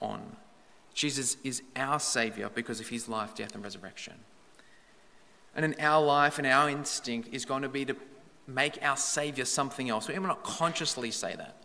on. 0.00 0.36
Jesus 0.94 1.36
is 1.44 1.62
our 1.76 2.00
Savior 2.00 2.50
because 2.52 2.80
of 2.80 2.88
His 2.88 3.08
life, 3.08 3.34
death, 3.34 3.54
and 3.54 3.62
resurrection. 3.62 4.14
And 5.54 5.64
in 5.64 5.74
our 5.80 6.04
life 6.04 6.38
and 6.38 6.46
our 6.46 6.68
instinct 6.68 7.28
is 7.32 7.44
going 7.44 7.62
to 7.62 7.68
be 7.68 7.84
to 7.84 7.96
make 8.46 8.78
our 8.82 8.96
Savior 8.96 9.44
something 9.44 9.88
else. 9.88 10.08
We 10.08 10.18
may 10.18 10.26
not 10.26 10.42
consciously 10.42 11.10
say 11.10 11.34
that, 11.36 11.62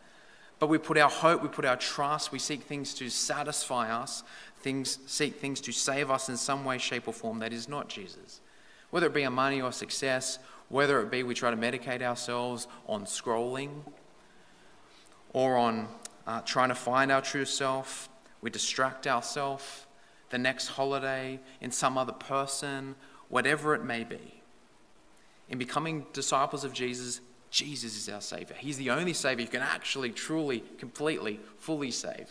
but 0.60 0.68
we 0.68 0.78
put 0.78 0.98
our 0.98 1.10
hope, 1.10 1.42
we 1.42 1.50
put 1.50 1.66
our 1.66 1.76
trust, 1.76 2.32
we 2.32 2.40
seek 2.40 2.64
things 2.64 2.94
to 2.96 3.10
satisfy 3.10 3.92
us, 3.92 4.24
things, 4.62 5.00
seek 5.06 5.36
things 5.36 5.62
to 5.62 5.71
save 5.71 6.10
us 6.10 6.30
in 6.30 6.38
some 6.38 6.65
way, 6.65 6.78
shape, 6.78 7.08
or 7.08 7.13
form 7.13 7.39
that 7.39 7.54
is 7.54 7.67
not 7.67 7.89
Jesus 7.89 8.41
whether 8.91 9.08
it 9.08 9.13
be 9.13 9.26
on 9.26 9.34
money 9.34 9.62
or 9.62 9.71
success, 9.71 10.38
whether 10.69 11.02
it 11.02 11.10
be 11.10 11.24
we 11.24 11.34
try 11.34 11.50
to 11.50 11.58
medicate 11.58 12.02
ourselves 12.02 12.67
on 12.88 13.06
scrolling 13.06 13.71
or 15.34 15.58
on 15.58 15.88
uh, 16.28 16.41
trying 16.41 16.69
to 16.69 16.76
find 16.76 17.12
our 17.12 17.21
true 17.21 17.45
self, 17.45 18.10
we 18.41 18.50
distract 18.50 19.08
ourselves, 19.08 19.88
the 20.30 20.38
next 20.38 20.67
holiday, 20.67 21.39
in 21.62 21.71
some 21.71 21.97
other 21.97 22.13
person, 22.13 22.95
whatever 23.30 23.74
it 23.74 23.84
may 23.84 24.04
be. 24.04 24.41
In 25.50 25.58
becoming 25.58 26.06
disciples 26.13 26.63
of 26.63 26.74
Jesus, 26.74 27.21
Jesus 27.50 27.97
is 27.97 28.08
our 28.08 28.21
Savior. 28.21 28.56
He's 28.58 28.78
the 28.78 28.91
only 28.91 29.13
Savior 29.13 29.45
who 29.45 29.52
can 29.52 29.62
actually, 29.62 30.12
truly, 30.12 30.63
completely, 30.78 31.39
fully 31.58 31.91
save. 31.91 32.30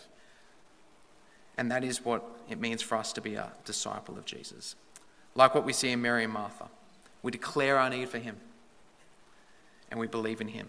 And 1.58 1.70
that 1.70 1.84
is 1.84 2.04
what 2.04 2.24
it 2.48 2.60
means 2.60 2.82
for 2.82 2.96
us 2.96 3.12
to 3.14 3.20
be 3.20 3.34
a 3.34 3.52
disciple 3.64 4.16
of 4.16 4.24
Jesus 4.24 4.76
like 5.34 5.54
what 5.54 5.64
we 5.64 5.72
see 5.72 5.90
in 5.90 6.02
Mary 6.02 6.24
and 6.24 6.32
Martha. 6.32 6.68
We 7.22 7.30
declare 7.30 7.78
our 7.78 7.90
need 7.90 8.08
for 8.08 8.18
Him 8.18 8.36
and 9.90 10.00
we 10.00 10.06
believe 10.06 10.40
in 10.40 10.48
Him 10.48 10.68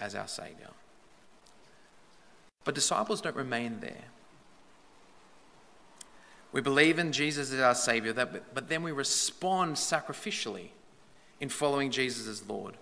as 0.00 0.14
our 0.14 0.28
Saviour. 0.28 0.70
But 2.64 2.74
disciples 2.74 3.20
don't 3.20 3.36
remain 3.36 3.80
there. 3.80 4.04
We 6.52 6.60
believe 6.60 6.98
in 6.98 7.12
Jesus 7.12 7.52
as 7.52 7.60
our 7.60 7.74
Saviour, 7.74 8.14
but 8.14 8.68
then 8.68 8.82
we 8.82 8.92
respond 8.92 9.76
sacrificially 9.76 10.68
in 11.40 11.48
following 11.48 11.90
Jesus 11.90 12.26
as 12.26 12.48
Lord. 12.48 12.76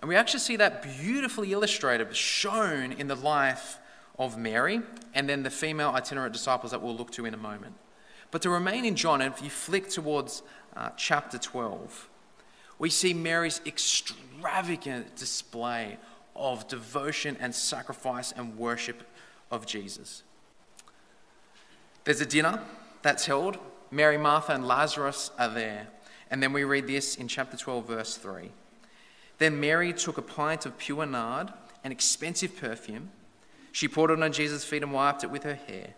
And 0.00 0.08
we 0.08 0.16
actually 0.16 0.40
see 0.40 0.56
that 0.56 0.82
beautifully 0.82 1.52
illustrated, 1.52 2.14
shown 2.16 2.92
in 2.92 3.06
the 3.06 3.14
life 3.14 3.78
of 4.20 4.36
Mary 4.36 4.82
and 5.14 5.28
then 5.28 5.42
the 5.42 5.50
female 5.50 5.90
itinerant 5.90 6.34
disciples 6.34 6.70
that 6.70 6.82
we'll 6.82 6.94
look 6.94 7.10
to 7.10 7.24
in 7.24 7.32
a 7.32 7.38
moment. 7.38 7.74
But 8.30 8.42
to 8.42 8.50
remain 8.50 8.84
in 8.84 8.94
John, 8.94 9.22
if 9.22 9.42
you 9.42 9.48
flick 9.48 9.88
towards 9.88 10.42
uh, 10.76 10.90
chapter 10.96 11.38
12, 11.38 12.08
we 12.78 12.90
see 12.90 13.14
Mary's 13.14 13.62
extravagant 13.64 15.16
display 15.16 15.96
of 16.36 16.68
devotion 16.68 17.36
and 17.40 17.54
sacrifice 17.54 18.30
and 18.32 18.56
worship 18.56 19.08
of 19.50 19.66
Jesus. 19.66 20.22
There's 22.04 22.20
a 22.20 22.26
dinner 22.26 22.62
that's 23.02 23.24
held. 23.24 23.58
Mary, 23.90 24.18
Martha, 24.18 24.52
and 24.52 24.66
Lazarus 24.66 25.30
are 25.38 25.48
there. 25.48 25.88
And 26.30 26.42
then 26.42 26.52
we 26.52 26.62
read 26.62 26.86
this 26.86 27.16
in 27.16 27.26
chapter 27.26 27.56
12, 27.56 27.86
verse 27.86 28.16
3. 28.16 28.50
Then 29.38 29.58
Mary 29.58 29.94
took 29.94 30.18
a 30.18 30.22
pint 30.22 30.66
of 30.66 30.76
pure 30.76 31.06
nard, 31.06 31.52
an 31.82 31.90
expensive 31.90 32.56
perfume. 32.56 33.10
She 33.72 33.88
poured 33.88 34.10
it 34.10 34.22
on 34.22 34.32
Jesus' 34.32 34.64
feet 34.64 34.82
and 34.82 34.92
wiped 34.92 35.24
it 35.24 35.30
with 35.30 35.44
her 35.44 35.54
hair 35.54 35.94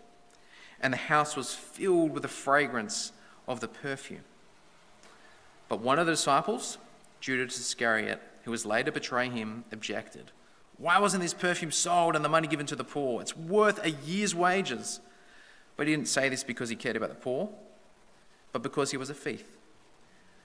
and 0.83 0.91
the 0.91 0.97
house 0.97 1.35
was 1.35 1.55
filled 1.55 2.11
with 2.11 2.21
the 2.21 2.29
fragrance 2.29 3.13
of 3.47 3.61
the 3.61 3.69
perfume. 3.69 4.25
But 5.69 5.79
one 5.79 5.97
of 5.97 6.05
the 6.05 6.11
disciples, 6.11 6.77
Judas 7.21 7.57
Iscariot, 7.57 8.21
who 8.43 8.51
was 8.51 8.65
later 8.65 8.87
to 8.87 8.91
betray 8.91 9.29
him, 9.29 9.63
objected. 9.71 10.31
Why 10.77 10.99
wasn't 10.99 11.23
this 11.23 11.33
perfume 11.33 11.71
sold 11.71 12.17
and 12.17 12.25
the 12.25 12.29
money 12.29 12.49
given 12.49 12.65
to 12.65 12.75
the 12.75 12.83
poor? 12.83 13.21
It's 13.21 13.35
worth 13.35 13.83
a 13.83 13.91
year's 13.91 14.35
wages. 14.35 14.99
But 15.77 15.87
he 15.87 15.93
didn't 15.95 16.09
say 16.09 16.27
this 16.27 16.43
because 16.43 16.69
he 16.69 16.75
cared 16.75 16.97
about 16.97 17.09
the 17.09 17.15
poor, 17.15 17.49
but 18.51 18.61
because 18.61 18.91
he 18.91 18.97
was 18.97 19.09
a 19.09 19.13
thief. 19.13 19.45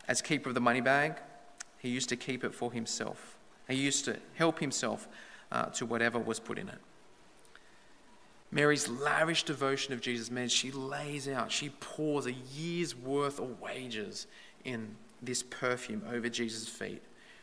As 0.07 0.23
keeper 0.23 0.49
of 0.51 0.55
the 0.55 0.61
money 0.61 0.81
bag, 0.81 1.17
he 1.79 1.89
used 1.89 2.09
to 2.11 2.17
keep 2.17 2.45
it 2.45 2.55
for 2.55 2.73
himself. 2.73 3.37
He 3.69 3.75
used 3.75 4.05
to 4.05 4.19
help 4.35 4.61
himself 4.61 5.09
uh, 5.51 5.67
to 5.67 5.85
whatever 5.85 6.19
was 6.19 6.39
put 6.39 6.59
in 6.59 6.69
it. 6.69 6.79
Mary's 8.51 8.89
lavish 8.89 9.43
devotion 9.43 9.93
of 9.93 10.01
Jesus 10.01 10.31
means 10.31 10.53
she 10.53 10.71
lays 10.71 11.29
out, 11.29 11.53
she 11.53 11.71
pours 11.81 12.27
a 12.27 12.33
year's 12.33 12.97
worth 12.97 13.39
of 13.39 13.61
wages 13.61 14.27
in 14.65 14.97
this 15.21 15.43
perfume 15.43 16.03
over 16.11 16.29
Jesus' 16.29 16.69
feet. 16.69 17.03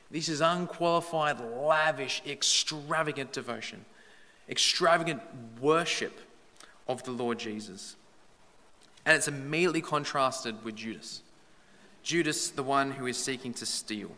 This 0.09 0.29
is 0.29 0.41
unqualified, 0.41 1.39
lavish, 1.39 2.21
extravagant 2.25 3.33
devotion, 3.33 3.85
extravagant 4.49 5.21
worship 5.61 6.19
of 6.87 7.03
the 7.03 7.11
Lord 7.11 7.37
Jesus. 7.37 7.95
And 9.05 9.15
it's 9.15 9.27
immediately 9.27 9.81
contrasted 9.81 10.63
with 10.63 10.75
Judas. 10.75 11.21
Judas, 12.01 12.49
the 12.49 12.63
one 12.63 12.91
who 12.91 13.05
is 13.05 13.17
seeking 13.17 13.53
to 13.55 13.65
steal. 13.65 14.11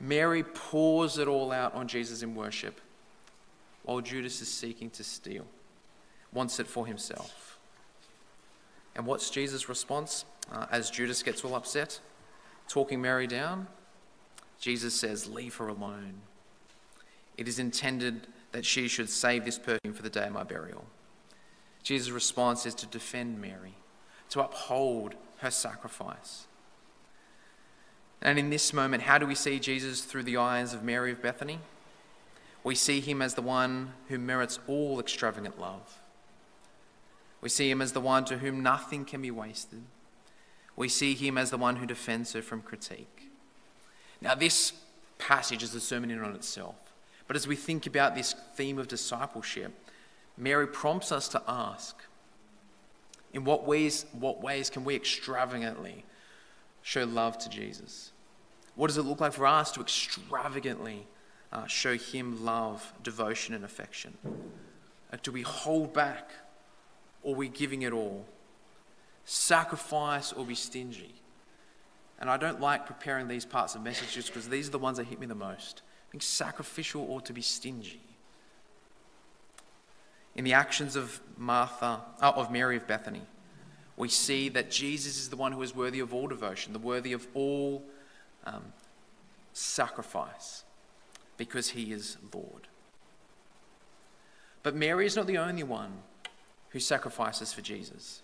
Mary 0.00 0.42
pours 0.42 1.18
it 1.18 1.28
all 1.28 1.52
out 1.52 1.74
on 1.74 1.86
Jesus 1.86 2.22
in 2.22 2.34
worship, 2.34 2.80
while 3.84 4.00
Judas 4.00 4.40
is 4.40 4.48
seeking 4.48 4.90
to 4.90 5.04
steal 5.04 5.46
wants 6.32 6.58
it 6.58 6.66
for 6.66 6.86
himself. 6.86 7.58
And 8.94 9.06
what's 9.06 9.30
Jesus' 9.30 9.68
response 9.68 10.24
uh, 10.50 10.66
as 10.70 10.90
Judas 10.90 11.22
gets 11.22 11.44
all 11.44 11.54
upset, 11.54 12.00
talking 12.68 13.00
Mary 13.00 13.26
down? 13.26 13.66
Jesus 14.60 14.94
says, 14.94 15.28
Leave 15.28 15.56
her 15.56 15.68
alone. 15.68 16.20
It 17.36 17.48
is 17.48 17.58
intended 17.58 18.26
that 18.52 18.66
she 18.66 18.86
should 18.88 19.08
save 19.08 19.44
this 19.44 19.58
perfume 19.58 19.94
for 19.94 20.02
the 20.02 20.10
day 20.10 20.26
of 20.26 20.32
my 20.32 20.44
burial. 20.44 20.84
Jesus' 21.82 22.10
response 22.10 22.66
is 22.66 22.74
to 22.76 22.86
defend 22.86 23.40
Mary, 23.40 23.74
to 24.30 24.40
uphold 24.40 25.14
her 25.38 25.50
sacrifice. 25.50 26.46
And 28.20 28.38
in 28.38 28.50
this 28.50 28.72
moment, 28.72 29.02
how 29.02 29.18
do 29.18 29.26
we 29.26 29.34
see 29.34 29.58
Jesus 29.58 30.02
through 30.02 30.22
the 30.22 30.36
eyes 30.36 30.74
of 30.74 30.84
Mary 30.84 31.10
of 31.10 31.20
Bethany? 31.20 31.58
We 32.62 32.76
see 32.76 33.00
him 33.00 33.20
as 33.20 33.34
the 33.34 33.42
one 33.42 33.94
who 34.08 34.18
merits 34.18 34.60
all 34.68 35.00
extravagant 35.00 35.58
love. 35.58 35.98
We 37.42 37.48
see 37.48 37.70
him 37.70 37.82
as 37.82 37.92
the 37.92 38.00
one 38.00 38.24
to 38.26 38.38
whom 38.38 38.62
nothing 38.62 39.04
can 39.04 39.20
be 39.20 39.30
wasted. 39.30 39.82
We 40.76 40.88
see 40.88 41.14
him 41.14 41.36
as 41.36 41.50
the 41.50 41.58
one 41.58 41.76
who 41.76 41.86
defends 41.86 42.32
her 42.32 42.40
from 42.40 42.62
critique. 42.62 43.30
Now, 44.22 44.34
this 44.34 44.72
passage 45.18 45.62
is 45.62 45.74
a 45.74 45.80
sermon 45.80 46.10
in 46.10 46.18
and 46.18 46.26
on 46.26 46.34
itself. 46.34 46.76
But 47.26 47.36
as 47.36 47.46
we 47.46 47.56
think 47.56 47.86
about 47.86 48.14
this 48.14 48.34
theme 48.54 48.78
of 48.78 48.88
discipleship, 48.88 49.72
Mary 50.36 50.66
prompts 50.66 51.12
us 51.12 51.28
to 51.28 51.42
ask 51.46 51.96
in 53.32 53.44
what 53.44 53.66
ways, 53.66 54.06
what 54.12 54.42
ways 54.42 54.70
can 54.70 54.84
we 54.84 54.94
extravagantly 54.94 56.04
show 56.82 57.04
love 57.04 57.38
to 57.38 57.48
Jesus? 57.48 58.12
What 58.74 58.88
does 58.88 58.98
it 58.98 59.02
look 59.02 59.20
like 59.20 59.32
for 59.32 59.46
us 59.46 59.72
to 59.72 59.80
extravagantly 59.80 61.06
uh, 61.52 61.66
show 61.66 61.96
Him 61.96 62.44
love, 62.44 62.92
devotion, 63.02 63.54
and 63.54 63.64
affection? 63.64 64.16
Uh, 65.12 65.16
do 65.22 65.32
we 65.32 65.42
hold 65.42 65.92
back 65.92 66.30
or 67.22 67.34
we're 67.34 67.38
we 67.38 67.48
giving 67.48 67.82
it 67.82 67.92
all? 67.92 68.24
Sacrifice 69.24 70.32
or 70.32 70.44
be 70.44 70.54
stingy? 70.54 71.14
And 72.18 72.30
I 72.30 72.36
don't 72.36 72.60
like 72.60 72.86
preparing 72.86 73.28
these 73.28 73.44
parts 73.44 73.74
of 73.74 73.82
messages 73.82 74.26
because 74.26 74.48
these 74.48 74.68
are 74.68 74.72
the 74.72 74.78
ones 74.78 74.98
that 74.98 75.06
hit 75.06 75.18
me 75.18 75.26
the 75.26 75.34
most. 75.34 75.82
Being 76.10 76.20
sacrificial 76.20 77.02
or 77.02 77.20
to 77.22 77.32
be 77.32 77.42
stingy. 77.42 78.00
In 80.34 80.44
the 80.44 80.52
actions 80.52 80.96
of 80.96 81.20
Martha, 81.36 82.00
uh, 82.20 82.32
of 82.36 82.50
Mary 82.50 82.76
of 82.76 82.86
Bethany, 82.86 83.22
we 83.96 84.08
see 84.08 84.48
that 84.50 84.70
Jesus 84.70 85.18
is 85.18 85.28
the 85.28 85.36
one 85.36 85.52
who 85.52 85.62
is 85.62 85.74
worthy 85.74 86.00
of 86.00 86.14
all 86.14 86.26
devotion, 86.26 86.72
the 86.72 86.78
worthy 86.78 87.12
of 87.12 87.26
all 87.34 87.82
um, 88.46 88.72
sacrifice, 89.52 90.64
because 91.36 91.70
he 91.70 91.92
is 91.92 92.16
Lord. 92.32 92.68
But 94.62 94.74
Mary 94.74 95.06
is 95.06 95.16
not 95.16 95.26
the 95.26 95.38
only 95.38 95.64
one 95.64 95.92
who 96.72 96.80
sacrifices 96.80 97.52
for 97.52 97.60
Jesus. 97.60 98.22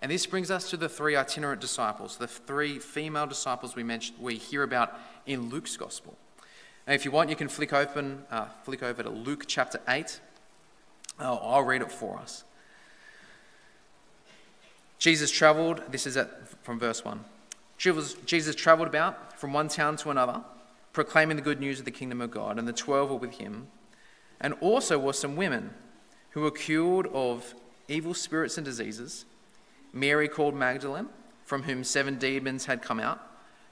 And 0.00 0.10
this 0.10 0.26
brings 0.26 0.50
us 0.50 0.68
to 0.70 0.76
the 0.76 0.88
three 0.88 1.16
itinerant 1.16 1.60
disciples, 1.60 2.16
the 2.16 2.26
three 2.26 2.78
female 2.78 3.26
disciples 3.26 3.76
we 3.76 3.82
mentioned, 3.82 4.18
we 4.20 4.36
hear 4.36 4.62
about 4.62 4.98
in 5.26 5.48
Luke's 5.48 5.76
gospel. 5.76 6.16
And 6.86 6.94
if 6.94 7.04
you 7.04 7.10
want, 7.10 7.30
you 7.30 7.36
can 7.36 7.48
flick 7.48 7.72
open, 7.72 8.24
uh, 8.30 8.46
flick 8.64 8.82
over 8.82 9.02
to 9.02 9.10
Luke 9.10 9.44
chapter 9.46 9.80
eight. 9.88 10.20
Oh, 11.20 11.36
I'll 11.36 11.62
read 11.62 11.82
it 11.82 11.92
for 11.92 12.18
us. 12.18 12.42
Jesus 14.98 15.30
traveled. 15.30 15.82
This 15.90 16.06
is 16.06 16.16
at, 16.16 16.48
from 16.64 16.78
verse 16.78 17.04
one. 17.04 17.24
Jesus 17.78 18.54
traveled 18.54 18.88
about 18.88 19.38
from 19.38 19.52
one 19.52 19.68
town 19.68 19.96
to 19.98 20.10
another, 20.10 20.42
proclaiming 20.92 21.36
the 21.36 21.42
good 21.42 21.60
news 21.60 21.78
of 21.78 21.84
the 21.84 21.90
kingdom 21.90 22.20
of 22.20 22.30
God, 22.30 22.58
and 22.58 22.66
the 22.66 22.72
twelve 22.72 23.10
were 23.10 23.16
with 23.16 23.38
him, 23.38 23.68
and 24.40 24.54
also 24.60 24.98
were 24.98 25.12
some 25.12 25.36
women 25.36 25.74
who 26.30 26.40
were 26.42 26.50
cured 26.50 27.06
of 27.08 27.54
evil 27.88 28.14
spirits 28.14 28.56
and 28.56 28.64
diseases 28.64 29.24
Mary 29.92 30.26
called 30.28 30.54
Magdalene, 30.54 31.08
from 31.44 31.64
whom 31.64 31.84
seven 31.84 32.16
demons 32.16 32.64
had 32.64 32.80
come 32.80 32.98
out, 32.98 33.20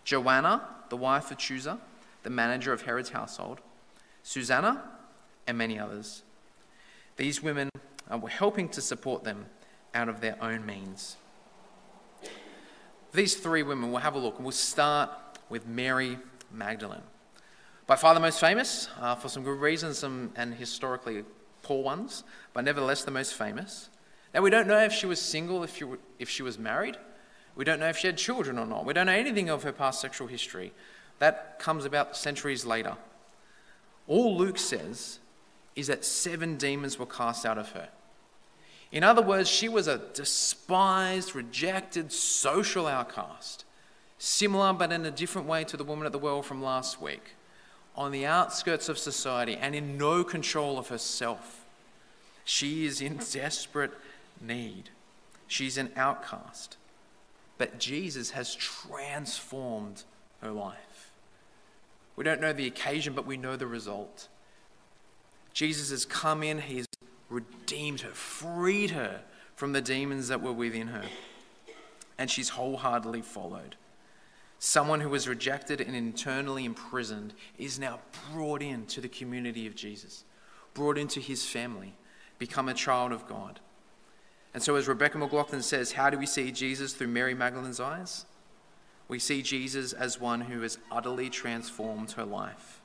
Joanna, 0.04 0.62
the 0.90 0.96
wife 0.96 1.30
of 1.30 1.38
Chuza, 1.38 1.78
the 2.22 2.30
manager 2.30 2.72
of 2.72 2.82
Herod's 2.82 3.10
household, 3.10 3.60
Susanna, 4.22 4.82
and 5.46 5.56
many 5.56 5.78
others. 5.78 6.22
These 7.16 7.42
women 7.42 7.70
were 8.20 8.28
helping 8.28 8.68
to 8.70 8.82
support 8.82 9.24
them 9.24 9.46
out 9.94 10.08
of 10.08 10.20
their 10.20 10.36
own 10.42 10.66
means. 10.66 11.16
These 13.12 13.36
three 13.36 13.62
women, 13.62 13.90
we'll 13.90 14.02
have 14.02 14.14
a 14.14 14.18
look, 14.18 14.38
we'll 14.38 14.52
start 14.52 15.10
with 15.48 15.66
Mary 15.66 16.18
Magdalene. 16.52 17.02
By 17.86 17.96
far 17.96 18.14
the 18.14 18.20
most 18.20 18.38
famous, 18.38 18.88
uh, 19.00 19.16
for 19.16 19.28
some 19.28 19.42
good 19.42 19.58
reasons 19.58 19.98
some, 19.98 20.32
and 20.36 20.54
historically 20.54 21.24
poor 21.62 21.82
ones, 21.82 22.22
but 22.54 22.64
nevertheless 22.64 23.02
the 23.02 23.10
most 23.10 23.34
famous. 23.34 23.88
Now, 24.32 24.42
we 24.42 24.50
don't 24.50 24.68
know 24.68 24.82
if 24.82 24.92
she 24.92 25.06
was 25.06 25.20
single, 25.20 25.64
if 25.64 25.76
she, 25.76 25.84
if 26.18 26.28
she 26.28 26.42
was 26.42 26.58
married. 26.58 26.96
We 27.56 27.64
don't 27.64 27.80
know 27.80 27.88
if 27.88 27.96
she 27.96 28.06
had 28.06 28.16
children 28.16 28.58
or 28.58 28.66
not. 28.66 28.84
We 28.84 28.94
don't 28.94 29.06
know 29.06 29.12
anything 29.12 29.48
of 29.50 29.64
her 29.64 29.72
past 29.72 30.00
sexual 30.00 30.28
history. 30.28 30.72
That 31.18 31.58
comes 31.58 31.84
about 31.84 32.16
centuries 32.16 32.64
later. 32.64 32.96
All 34.06 34.36
Luke 34.36 34.58
says 34.58 35.18
is 35.76 35.88
that 35.88 36.04
seven 36.04 36.56
demons 36.56 36.98
were 36.98 37.06
cast 37.06 37.44
out 37.44 37.58
of 37.58 37.70
her. 37.72 37.88
In 38.92 39.04
other 39.04 39.22
words, 39.22 39.48
she 39.48 39.68
was 39.68 39.86
a 39.86 39.98
despised, 40.14 41.34
rejected 41.34 42.12
social 42.12 42.86
outcast, 42.86 43.64
similar 44.18 44.72
but 44.72 44.92
in 44.92 45.06
a 45.06 45.10
different 45.10 45.46
way 45.46 45.62
to 45.64 45.76
the 45.76 45.84
woman 45.84 46.06
at 46.06 46.12
the 46.12 46.18
well 46.18 46.42
from 46.42 46.62
last 46.62 47.00
week, 47.00 47.36
on 47.94 48.10
the 48.10 48.26
outskirts 48.26 48.88
of 48.88 48.98
society 48.98 49.56
and 49.56 49.74
in 49.74 49.96
no 49.96 50.24
control 50.24 50.76
of 50.76 50.88
herself. 50.88 51.64
She 52.44 52.84
is 52.84 53.00
in 53.00 53.20
desperate 53.32 53.92
need. 54.40 54.90
She's 55.46 55.76
an 55.76 55.90
outcast. 55.96 56.76
But 57.58 57.78
Jesus 57.78 58.30
has 58.30 58.54
transformed 58.54 60.04
her 60.40 60.50
life. 60.50 61.10
We 62.16 62.24
don't 62.24 62.40
know 62.40 62.52
the 62.52 62.66
occasion, 62.66 63.14
but 63.14 63.26
we 63.26 63.36
know 63.36 63.56
the 63.56 63.66
result. 63.66 64.28
Jesus 65.52 65.90
has 65.90 66.04
come 66.04 66.42
in, 66.42 66.60
he's 66.60 66.86
redeemed 67.28 68.00
her, 68.02 68.10
freed 68.10 68.90
her 68.90 69.22
from 69.56 69.72
the 69.72 69.80
demons 69.80 70.28
that 70.28 70.40
were 70.40 70.52
within 70.52 70.88
her. 70.88 71.04
And 72.18 72.30
she's 72.30 72.50
wholeheartedly 72.50 73.22
followed. 73.22 73.76
Someone 74.58 75.00
who 75.00 75.08
was 75.08 75.26
rejected 75.26 75.80
and 75.80 75.96
internally 75.96 76.66
imprisoned 76.66 77.32
is 77.56 77.78
now 77.78 78.00
brought 78.30 78.62
into 78.62 79.00
the 79.00 79.08
community 79.08 79.66
of 79.66 79.74
Jesus, 79.74 80.24
brought 80.74 80.98
into 80.98 81.20
his 81.20 81.46
family, 81.46 81.94
become 82.38 82.68
a 82.68 82.74
child 82.74 83.12
of 83.12 83.26
God. 83.26 83.60
And 84.52 84.62
so, 84.62 84.74
as 84.76 84.88
Rebecca 84.88 85.16
McLaughlin 85.16 85.62
says, 85.62 85.92
how 85.92 86.10
do 86.10 86.18
we 86.18 86.26
see 86.26 86.50
Jesus 86.50 86.92
through 86.92 87.08
Mary 87.08 87.34
Magdalene's 87.34 87.80
eyes? 87.80 88.24
We 89.08 89.18
see 89.18 89.42
Jesus 89.42 89.92
as 89.92 90.20
one 90.20 90.42
who 90.42 90.62
has 90.62 90.78
utterly 90.90 91.30
transformed 91.30 92.12
her 92.12 92.24
life. 92.24 92.80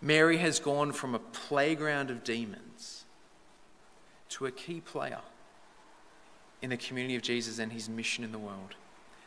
Mary 0.00 0.36
has 0.38 0.58
gone 0.58 0.92
from 0.92 1.14
a 1.14 1.18
playground 1.18 2.10
of 2.10 2.24
demons 2.24 3.04
to 4.30 4.46
a 4.46 4.50
key 4.50 4.80
player 4.80 5.20
in 6.60 6.70
the 6.70 6.76
community 6.76 7.16
of 7.16 7.22
Jesus 7.22 7.58
and 7.58 7.72
his 7.72 7.88
mission 7.88 8.24
in 8.24 8.32
the 8.32 8.38
world. 8.38 8.74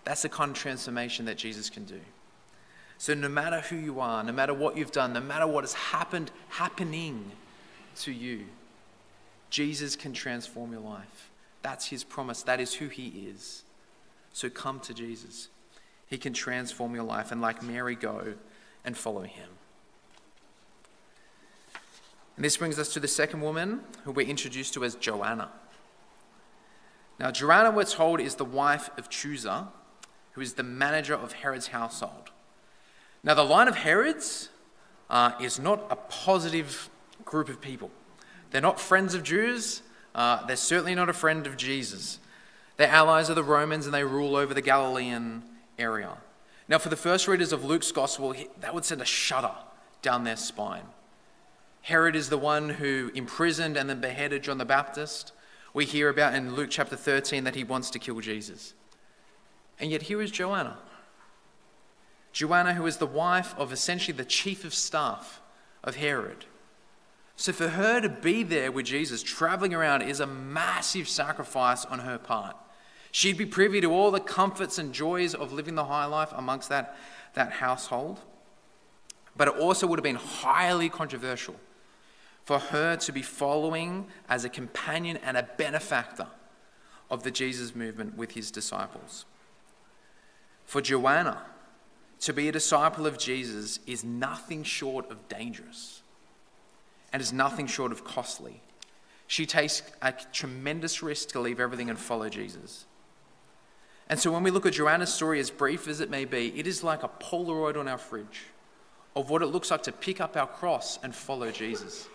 That's 0.03 0.21
the 0.21 0.30
kind 0.30 0.51
of 0.51 0.58
transformation 0.58 1.25
that 1.25 1.38
Jesus 1.38 1.69
can 1.69 1.86
do. 1.86 1.99
So, 2.97 3.13
no 3.13 3.30
matter 3.30 3.60
who 3.62 3.75
you 3.75 3.99
are, 3.99 4.23
no 4.23 4.32
matter 4.32 4.53
what 4.53 4.77
you've 4.77 4.91
done, 4.91 5.13
no 5.13 5.21
matter 5.21 5.45
what 5.45 5.63
has 5.63 5.73
happened, 5.73 6.32
happening 6.49 7.32
to 7.97 8.12
you, 8.12 8.45
Jesus 9.49 9.95
can 9.95 10.13
transform 10.13 10.71
your 10.71 10.81
life. 10.81 11.29
That's 11.62 11.88
his 11.88 12.03
promise. 12.03 12.43
That 12.43 12.60
is 12.60 12.75
who 12.75 12.88
he 12.88 13.27
is. 13.29 13.63
So 14.33 14.49
come 14.49 14.79
to 14.81 14.93
Jesus. 14.93 15.49
He 16.07 16.17
can 16.17 16.33
transform 16.33 16.95
your 16.95 17.03
life, 17.03 17.31
and 17.31 17.41
like 17.41 17.62
Mary, 17.62 17.95
go 17.95 18.36
and 18.86 18.97
follow 18.97 19.23
him. 19.23 19.49
And 22.36 22.45
this 22.45 22.55
brings 22.55 22.77
us 22.77 22.93
to 22.93 22.99
the 22.99 23.07
second 23.07 23.41
woman 23.41 23.81
who 24.03 24.12
we're 24.12 24.27
introduced 24.27 24.73
to 24.75 24.86
as 24.86 24.95
Joanna. 24.95 25.49
Now, 27.19 27.31
Joanna, 27.31 27.71
we're 27.71 27.83
told, 27.83 28.21
is 28.21 28.36
the 28.36 28.45
wife 28.45 28.91
of 28.97 29.10
Chuza, 29.10 29.69
who 30.33 30.41
is 30.41 30.53
the 30.53 30.63
manager 30.63 31.15
of 31.15 31.33
Herod's 31.33 31.67
household. 31.67 32.29
Now, 33.23 33.33
the 33.33 33.43
line 33.43 33.67
of 33.67 33.75
Herods 33.75 34.49
uh, 35.10 35.31
is 35.41 35.60
not 35.60 35.88
a 35.89 35.95
positive 35.95 36.89
group 37.25 37.49
of 37.49 37.60
people. 37.60 37.89
They're 38.51 38.62
not 38.62 38.79
friends 38.79 39.13
of 39.13 39.23
Jews. 39.23 39.81
Uh, 40.15 40.45
they're 40.45 40.55
certainly 40.55 40.95
not 40.95 41.10
a 41.10 41.13
friend 41.13 41.45
of 41.45 41.57
Jesus. 41.57 42.19
They're 42.77 42.88
allies 42.88 43.29
of 43.29 43.36
the 43.36 43.43
Romans 43.43 43.86
and 43.86 43.93
they 43.93 44.03
rule 44.03 44.36
over 44.36 44.53
the 44.53 44.62
Galilean 44.62 45.43
area. 45.77 46.17
Now, 46.67 46.77
for 46.77 46.89
the 46.89 46.95
first 46.95 47.27
readers 47.27 47.53
of 47.53 47.63
Luke's 47.63 47.91
gospel, 47.91 48.36
that 48.60 48.73
would 48.73 48.86
send 48.86 49.01
a 49.01 49.05
shudder 49.05 49.55
down 50.01 50.23
their 50.23 50.36
spine. 50.36 50.83
Herod 51.81 52.15
is 52.15 52.29
the 52.29 52.38
one 52.38 52.69
who 52.69 53.12
imprisoned 53.15 53.77
and 53.77 53.89
then 53.89 54.01
beheaded 54.01 54.43
John 54.43 54.57
the 54.57 54.65
Baptist. 54.65 55.31
We 55.73 55.86
hear 55.86 56.10
about 56.10 56.36
in 56.36 56.55
Luke 56.55 56.69
chapter 56.69 56.97
13 56.97 57.45
that 57.45 57.55
he 57.55 57.63
wants 57.63 57.89
to 57.91 57.99
kill 57.99 58.19
Jesus. 58.19 58.73
And 59.79 59.91
yet, 59.91 60.03
here 60.03 60.21
is 60.21 60.31
Joanna. 60.31 60.77
Joanna, 62.33 62.73
who 62.73 62.86
is 62.86 62.97
the 62.97 63.05
wife 63.05 63.55
of 63.57 63.71
essentially 63.71 64.15
the 64.15 64.25
chief 64.25 64.65
of 64.65 64.73
staff 64.73 65.41
of 65.83 65.95
Herod. 65.95 66.45
So 67.39 67.54
for 67.54 67.69
her 67.69 68.02
to 68.02 68.10
be 68.10 68.41
there 68.41 68.71
with 68.71 68.88
Jesus, 68.88 69.21
traveling 69.21 69.73
around, 69.73 70.02
is 70.02 70.19
a 70.19 70.26
massive 70.26 71.08
sacrifice 71.08 71.86
on 71.86 72.00
her 72.00 72.17
part. 72.17 72.58
She'd 73.12 73.38
be 73.38 73.45
privy 73.45 73.80
to 73.82 73.91
all 73.91 74.10
the 74.10 74.19
comforts 74.19 74.80
and 74.80 74.91
joys 74.91 75.36
of 75.36 75.54
living 75.54 75.76
the 75.76 75.86
high 75.86 76.06
life 76.06 76.34
amongst 76.36 76.67
that, 76.69 76.97
that 77.36 77.54
household. 77.54 78.19
But 79.38 79.50
it 79.50 79.54
also 79.56 79.86
would 79.86 80.00
have 80.00 80.04
been 80.04 80.15
highly 80.15 80.89
controversial 80.89 81.56
for 82.43 82.58
her 82.58 82.95
to 82.95 83.12
be 83.12 83.21
following 83.21 84.08
as 84.28 84.43
a 84.43 84.50
companion 84.50 85.17
and 85.17 85.38
a 85.38 85.47
benefactor 85.58 86.28
of 87.12 87.21
the 87.21 87.32
Jesus 87.32 87.76
movement 87.76 88.17
with 88.17 88.32
his 88.32 88.50
disciples. 88.50 89.26
For 90.65 90.82
Joanna, 90.82 91.43
to 92.21 92.34
be 92.34 92.50
a 92.50 92.52
disciple 92.52 93.06
of 93.06 93.19
Jesus 93.19 93.80
is 93.86 94.04
nothing 94.04 94.63
short 94.63 95.12
of 95.12 95.28
dangerous 95.28 96.02
and 97.13 97.22
is 97.22 97.34
nothing 97.34 97.67
short 97.67 97.91
of 97.91 98.04
costly. 98.04 98.62
She 99.28 99.46
takes 99.46 99.84
a 100.02 100.13
tremendous 100.32 101.04
risk 101.04 101.30
to 101.30 101.39
leave 101.39 101.60
everything 101.60 101.89
and 101.89 102.00
follow 102.00 102.30
Jesus. 102.30 102.86
And 104.10 104.20
so 104.20 104.32
when 104.32 104.43
we 104.43 104.52
look 104.52 104.65
at 104.65 104.74
Joanna's 104.74 105.13
story, 105.13 105.39
as 105.39 105.50
brief 105.50 105.88
as 105.88 106.00
it 106.00 106.10
may 106.10 106.24
be, 106.24 106.58
it 106.58 106.65
is 106.65 106.84
like 106.84 107.04
a 107.04 107.10
Polaroid 107.10 107.78
on 107.78 107.88
our 107.88 107.98
fridge 107.98 108.43
of 109.15 109.30
what 109.30 109.41
it 109.41 109.48
looks 109.48 109.72
like 109.72 109.84
to 109.84 109.91
pick 109.91 110.22
up 110.22 110.38
our 110.38 110.48
cross 110.48 110.98
and 111.04 111.13
follow 111.13 111.52
Jesus. 111.52 112.08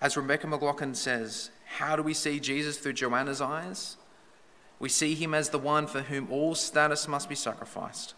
As 0.00 0.16
Rebecca 0.16 0.46
McLaughlin 0.46 0.94
says, 0.94 1.50
how 1.64 1.96
do 1.96 2.02
we 2.02 2.12
see 2.12 2.40
Jesus 2.40 2.78
through 2.78 2.92
Joanna's 2.94 3.40
eyes? 3.40 3.96
We 4.78 4.90
see 4.90 5.14
him 5.14 5.32
as 5.32 5.48
the 5.48 5.58
one 5.58 5.86
for 5.86 6.02
whom 6.02 6.30
all 6.30 6.54
status 6.54 7.08
must 7.08 7.28
be 7.28 7.34
sacrificed, 7.34 8.14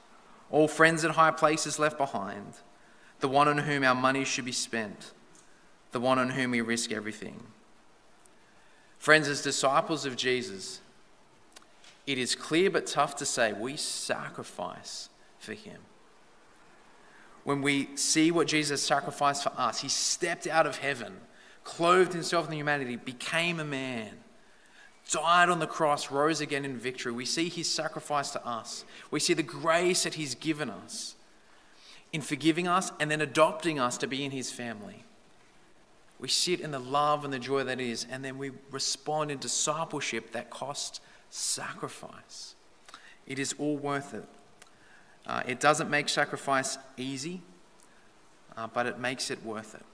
all 0.51 0.67
friends 0.67 1.05
and 1.05 1.15
high 1.15 1.31
places 1.31 1.79
left 1.79 1.97
behind, 1.97 2.55
the 3.21 3.29
one 3.29 3.49
on 3.49 3.59
whom 3.59 3.85
our 3.85 3.95
money 3.95 4.25
should 4.25 4.45
be 4.45 4.53
spent, 4.53 5.13
the 5.93 6.01
one 6.01 6.19
on 6.19 6.31
whom 6.31 6.53
we 6.53 6.61
risk 6.61 6.93
everything. 6.93 7.43
Friends, 8.99 9.29
as 9.29 9.43
disciples 9.43 10.05
of 10.05 10.17
Jesus, 10.17 10.81
it 12.07 12.19
is 12.19 12.35
clear 12.35 12.71
but 12.71 12.87
tough 12.87 13.17
to 13.17 13.27
say 13.27 13.53
we 13.53 13.77
sacrifice 13.77 15.09
for 15.39 15.53
him. 15.53 15.79
When 17.45 17.63
we 17.63 17.97
see 17.97 18.31
what 18.31 18.47
Jesus 18.47 18.83
sacrificed 18.83 19.43
for 19.43 19.53
us, 19.57 19.81
he 19.81 19.89
stepped 19.89 20.47
out 20.47 20.67
of 20.67 20.79
heaven, 20.79 21.17
clothed 21.65 22.13
himself 22.13 22.47
in 22.47 22.53
humanity, 22.53 22.97
became 22.97 23.61
a 23.61 23.65
man 23.65 24.11
died 25.11 25.49
on 25.49 25.59
the 25.59 25.67
cross, 25.67 26.11
rose 26.11 26.41
again 26.41 26.65
in 26.65 26.77
victory. 26.77 27.13
We 27.13 27.25
see 27.25 27.49
his 27.49 27.69
sacrifice 27.69 28.31
to 28.31 28.47
us. 28.47 28.85
We 29.11 29.21
see 29.21 29.35
the 29.35 29.43
grace 29.43 30.05
that 30.05 30.15
he's 30.15 30.35
given 30.35 30.71
us 30.71 31.15
in 32.13 32.21
forgiving 32.21 32.67
us 32.67 32.93
and 33.01 33.11
then 33.11 33.21
adopting 33.21 33.79
us 33.79 33.99
to 33.99 34.07
be 34.07 34.25
in 34.25 34.31
his 34.31 34.51
family. 34.51 35.05
We 36.19 36.29
sit 36.29 36.61
in 36.61 36.71
the 36.71 36.79
love 36.79 37.25
and 37.25 37.33
the 37.33 37.39
joy 37.39 37.65
that 37.65 37.81
is, 37.81 38.07
and 38.11 38.25
then 38.25 38.39
we 38.39 38.51
respond 38.71 39.31
in 39.31 39.39
discipleship 39.39 40.33
that 40.33 40.51
costs 40.51 41.01
sacrifice. 41.31 42.55
It 43.27 43.39
is 43.39 43.55
all 43.59 43.77
worth 43.77 44.15
it. 44.15 44.25
Uh, 45.27 45.43
it 45.47 45.61
doesn't 45.61 45.91
make 45.91 46.09
sacrifice 46.09 46.79
easy, 46.97 47.43
uh, 48.57 48.67
but 48.67 48.87
it 48.87 48.99
makes 48.99 49.31
it 49.31 49.45
worth 49.45 49.75
it. 49.75 49.85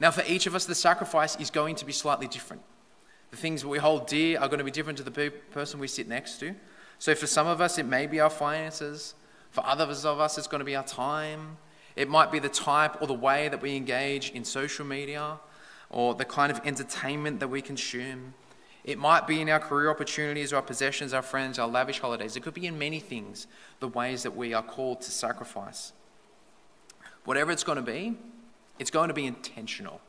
Now, 0.00 0.10
for 0.10 0.24
each 0.26 0.46
of 0.46 0.54
us, 0.54 0.64
the 0.64 0.74
sacrifice 0.74 1.36
is 1.36 1.50
going 1.50 1.76
to 1.76 1.84
be 1.84 1.92
slightly 1.92 2.26
different. 2.26 2.62
The 3.30 3.36
things 3.36 3.64
we 3.64 3.78
hold 3.78 4.08
dear 4.08 4.40
are 4.40 4.48
going 4.48 4.58
to 4.58 4.64
be 4.64 4.70
different 4.70 4.98
to 4.98 5.04
the 5.04 5.30
person 5.52 5.78
we 5.78 5.86
sit 5.86 6.08
next 6.08 6.40
to. 6.40 6.54
So 6.98 7.14
for 7.14 7.26
some 7.26 7.46
of 7.46 7.60
us, 7.60 7.78
it 7.78 7.86
may 7.86 8.06
be 8.06 8.18
our 8.20 8.30
finances. 8.30 9.14
For 9.52 9.64
others 9.66 10.04
of 10.04 10.18
us, 10.18 10.38
it's 10.38 10.46
going 10.46 10.60
to 10.60 10.64
be 10.64 10.74
our 10.74 10.82
time. 10.84 11.58
It 11.94 12.08
might 12.08 12.32
be 12.32 12.38
the 12.38 12.48
type 12.48 13.00
or 13.00 13.06
the 13.06 13.14
way 13.14 13.48
that 13.48 13.60
we 13.60 13.76
engage 13.76 14.30
in 14.30 14.44
social 14.44 14.84
media 14.84 15.38
or 15.90 16.14
the 16.14 16.24
kind 16.24 16.50
of 16.50 16.60
entertainment 16.64 17.38
that 17.40 17.48
we 17.48 17.60
consume. 17.60 18.32
It 18.82 18.98
might 18.98 19.26
be 19.26 19.42
in 19.42 19.50
our 19.50 19.60
career 19.60 19.90
opportunities, 19.90 20.54
our 20.54 20.62
possessions, 20.62 21.12
our 21.12 21.22
friends, 21.22 21.58
our 21.58 21.68
lavish 21.68 22.00
holidays. 22.00 22.34
It 22.34 22.42
could 22.42 22.54
be 22.54 22.66
in 22.66 22.78
many 22.78 22.98
things, 22.98 23.46
the 23.78 23.88
ways 23.88 24.22
that 24.22 24.34
we 24.34 24.54
are 24.54 24.62
called 24.62 25.02
to 25.02 25.10
sacrifice. 25.10 25.92
Whatever 27.24 27.52
it's 27.52 27.62
going 27.62 27.76
to 27.76 27.82
be, 27.82 28.16
it's 28.78 28.90
going 28.90 29.08
to 29.08 29.14
be 29.14 29.26
intentional. 29.26 30.00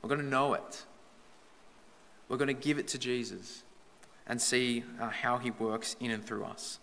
We're 0.00 0.08
going 0.08 0.20
to 0.20 0.26
know 0.26 0.54
it. 0.54 0.84
We're 2.28 2.38
going 2.38 2.48
to 2.48 2.54
give 2.54 2.78
it 2.78 2.86
to 2.88 2.98
Jesus 2.98 3.64
and 4.28 4.40
see 4.40 4.84
uh, 5.00 5.08
how 5.08 5.38
he 5.38 5.50
works 5.50 5.96
in 5.98 6.12
and 6.12 6.24
through 6.24 6.44
us. 6.44 6.78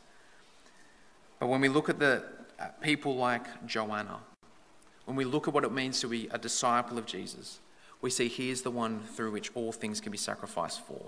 But 1.40 1.48
when 1.48 1.62
we 1.62 1.70
look 1.70 1.90
at 1.90 2.00
the 2.00 2.24
uh, 2.60 2.68
people 2.82 3.16
like 3.16 3.68
Joanna, 3.68 4.20
when 5.06 5.16
we 5.16 5.26
look 5.26 5.48
at 5.48 5.54
what 5.54 5.64
it 5.64 5.72
means 5.72 6.00
to 6.02 6.08
be 6.08 6.28
a 6.32 6.38
disciple 6.38 6.98
of 6.98 7.06
Jesus, 7.06 7.60
we 8.02 8.10
see 8.10 8.28
he 8.28 8.50
is 8.50 8.62
the 8.62 8.72
one 8.72 9.00
through 9.00 9.32
which 9.32 9.52
all 9.56 9.72
things 9.72 10.02
can 10.02 10.12
be 10.12 10.18
sacrificed 10.18 10.82
for. 10.82 11.02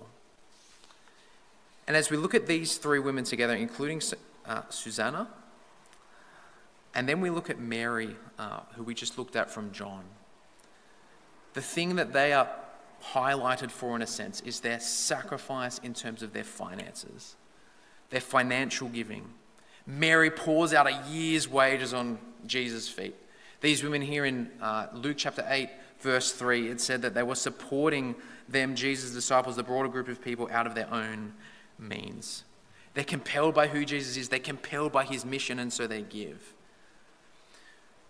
And 1.88 1.98
as 1.98 2.10
we 2.10 2.18
look 2.18 2.36
at 2.36 2.46
these 2.48 2.78
three 2.78 3.00
women 3.00 3.24
together, 3.24 3.56
including 3.56 4.02
uh, 4.46 4.62
Susanna, 4.70 5.28
and 6.94 7.08
then 7.08 7.22
we 7.22 7.30
look 7.30 7.50
at 7.50 7.60
Mary, 7.60 8.16
uh, 8.38 8.62
who 8.76 8.84
we 8.84 8.94
just 8.94 9.18
looked 9.18 9.36
at 9.36 9.50
from 9.50 9.72
John, 9.72 10.04
the 11.54 11.62
thing 11.62 11.96
that 11.96 12.14
they 12.14 12.34
are 12.34 12.50
highlighted 13.14 13.72
for, 13.72 13.96
in 13.96 14.02
a 14.02 14.08
sense, 14.08 14.42
is 14.42 14.60
their 14.60 14.80
sacrifice 14.80 15.80
in 15.80 15.94
terms 15.94 16.22
of 16.22 16.34
their 16.34 16.44
finances, 16.44 17.36
their 18.10 18.22
financial 18.22 18.88
giving. 18.88 19.28
Mary 19.90 20.30
pours 20.30 20.72
out 20.72 20.86
a 20.86 21.02
year's 21.10 21.48
wages 21.48 21.96
on 21.96 22.20
Jesus' 22.46 22.88
feet. 22.88 23.16
These 23.60 23.84
women 23.84 24.04
here 24.04 24.24
in 24.24 24.52
uh, 24.62 24.86
Luke 24.94 25.18
chapter 25.18 25.44
8, 25.48 25.68
verse 26.00 26.32
3, 26.32 26.70
it 26.70 26.80
said 26.80 27.02
that 27.02 27.16
they 27.16 27.24
were 27.24 27.36
supporting 27.36 28.14
them, 28.48 28.76
Jesus' 28.76 29.12
disciples, 29.12 29.56
the 29.56 29.64
broader 29.64 29.90
group 29.90 30.08
of 30.08 30.24
people, 30.24 30.48
out 30.52 30.68
of 30.68 30.76
their 30.76 30.92
own 30.94 31.34
means. 31.80 32.44
They're 32.94 33.04
compelled 33.04 33.56
by 33.56 33.68
who 33.68 33.84
Jesus 33.84 34.16
is, 34.16 34.30
they're 34.30 34.38
compelled 34.38 34.92
by 34.92 35.06
his 35.06 35.26
mission, 35.26 35.58
and 35.58 35.74
so 35.74 35.88
they 35.88 36.04
give. 36.04 36.54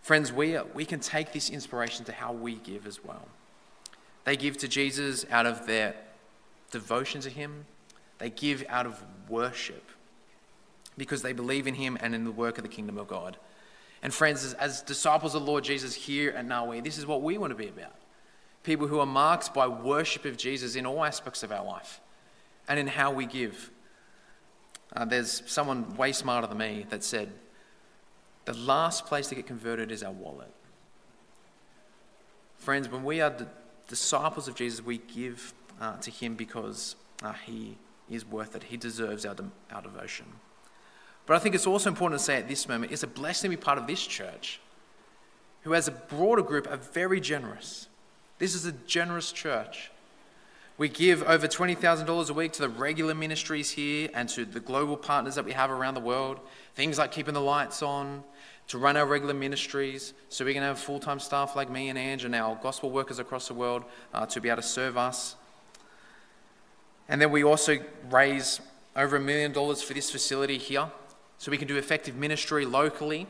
Friends, 0.02 0.34
we, 0.34 0.58
we 0.74 0.84
can 0.84 1.00
take 1.00 1.32
this 1.32 1.50
inspiration 1.50 2.04
to 2.06 2.12
how 2.12 2.34
we 2.34 2.56
give 2.56 2.88
as 2.88 3.04
well. 3.04 3.26
They 4.26 4.36
give 4.36 4.58
to 4.58 4.68
Jesus 4.68 5.26
out 5.32 5.46
of 5.46 5.66
their 5.66 5.96
devotion 6.72 7.22
to 7.22 7.30
him, 7.30 7.66
they 8.18 8.30
give 8.30 8.66
out 8.68 8.86
of 8.86 9.02
worship 9.30 9.90
because 10.98 11.22
they 11.22 11.34
believe 11.34 11.68
in 11.68 11.76
him 11.76 11.98
and 12.02 12.14
in 12.14 12.24
the 12.26 12.32
work 12.32 12.58
of 12.58 12.64
the 12.64 12.70
kingdom 12.70 12.98
of 12.98 13.08
God. 13.08 13.38
And 14.02 14.14
friends, 14.14 14.44
as, 14.44 14.54
as 14.56 14.82
disciples 14.82 15.36
of 15.36 15.44
Lord 15.44 15.64
Jesus 15.64 15.94
here 15.94 16.32
at 16.32 16.48
Narwee, 16.48 16.84
this 16.84 16.98
is 16.98 17.06
what 17.06 17.22
we 17.22 17.38
want 17.38 17.52
to 17.52 17.56
be 17.56 17.68
about. 17.68 17.96
People 18.64 18.88
who 18.88 19.00
are 19.00 19.06
marked 19.06 19.54
by 19.54 19.68
worship 19.68 20.26
of 20.26 20.38
Jesus 20.38 20.76
in 20.76 20.86
all 20.86 21.04
aspects 21.04 21.44
of 21.44 21.52
our 21.52 21.66
life 21.66 22.02
and 22.68 22.80
in 22.80 22.88
how 22.88 23.12
we 23.12 23.26
give. 23.26 23.72
Uh, 24.96 25.06
there's 25.06 25.44
someone 25.46 25.96
way 25.96 26.12
smarter 26.12 26.48
than 26.48 26.58
me 26.58 26.86
that 26.90 27.04
said, 27.04 27.32
the 28.46 28.54
last 28.54 29.06
place 29.06 29.28
to 29.28 29.36
get 29.36 29.46
converted 29.46 29.92
is 29.92 30.02
our 30.02 30.12
wallet. 30.12 30.52
Friends, 32.58 32.90
when 32.90 33.04
we 33.04 33.22
are 33.22 33.30
the 33.30 33.48
disciples 33.88 34.48
of 34.48 34.56
Jesus, 34.56 34.84
we 34.84 34.98
give 34.98 35.54
uh, 35.80 35.98
to 35.98 36.12
him 36.12 36.36
because 36.36 36.96
uh, 37.22 37.34
he 37.34 37.78
is 38.10 38.26
worth 38.26 38.56
it. 38.56 38.64
He 38.64 38.78
deserves 38.78 39.26
our, 39.26 39.36
de- 39.36 39.52
our 39.72 39.82
devotion. 39.82 40.26
But 41.30 41.36
I 41.36 41.40
think 41.42 41.54
it's 41.54 41.68
also 41.68 41.92
important 41.92 42.20
to 42.20 42.26
say 42.26 42.38
at 42.38 42.48
this 42.48 42.68
moment, 42.68 42.92
it's 42.92 43.04
a 43.04 43.08
blessing 43.08 43.52
to 43.52 43.56
be 43.56 43.62
part 43.62 43.78
of 43.78 43.86
this 43.86 44.02
church, 44.02 44.60
who 45.62 45.76
as 45.76 45.88
a 45.88 45.92
broader 45.92 46.42
group 46.42 46.68
are 46.68 46.78
very 46.78 47.22
generous. 47.22 47.88
This 48.40 48.56
is 48.56 48.66
a 48.66 48.72
generous 48.72 49.32
church. 49.32 49.92
We 50.80 50.90
give 50.90 51.22
over 51.22 51.48
$20,000 51.48 52.30
a 52.30 52.34
week 52.34 52.54
to 52.54 52.62
the 52.62 52.70
regular 52.70 53.14
ministries 53.14 53.70
here 53.70 54.10
and 54.16 54.28
to 54.30 54.44
the 54.44 54.60
global 54.60 54.98
partners 54.98 55.36
that 55.36 55.46
we 55.46 55.52
have 55.52 55.70
around 55.70 55.94
the 55.94 56.00
world. 56.00 56.40
Things 56.74 56.98
like 56.98 57.12
keeping 57.12 57.36
the 57.36 57.42
lights 57.42 57.84
on, 57.84 58.24
to 58.70 58.80
run 58.80 58.98
our 58.98 59.06
regular 59.06 59.36
ministries, 59.36 60.14
so 60.30 60.44
we 60.44 60.56
can 60.56 60.64
have 60.64 60.80
full 60.80 61.00
time 61.00 61.20
staff 61.20 61.56
like 61.56 61.70
me 61.70 61.90
and 61.90 62.00
Ange 62.00 62.26
and 62.26 62.34
our 62.34 62.56
gospel 62.56 62.90
workers 62.90 63.20
across 63.20 63.48
the 63.48 63.54
world 63.54 63.84
uh, 64.16 64.26
to 64.26 64.42
be 64.42 64.50
able 64.50 64.64
to 64.64 64.68
serve 64.68 64.98
us. 64.98 65.36
And 67.08 67.22
then 67.22 67.30
we 67.30 67.44
also 67.44 67.78
raise 68.10 68.62
over 68.96 69.18
a 69.18 69.20
million 69.20 69.52
dollars 69.52 69.84
for 69.84 69.94
this 69.94 70.10
facility 70.10 70.58
here, 70.58 70.90
so 71.40 71.50
we 71.50 71.58
can 71.58 71.68
do 71.68 71.78
effective 71.78 72.16
ministry 72.16 72.66
locally. 72.66 73.26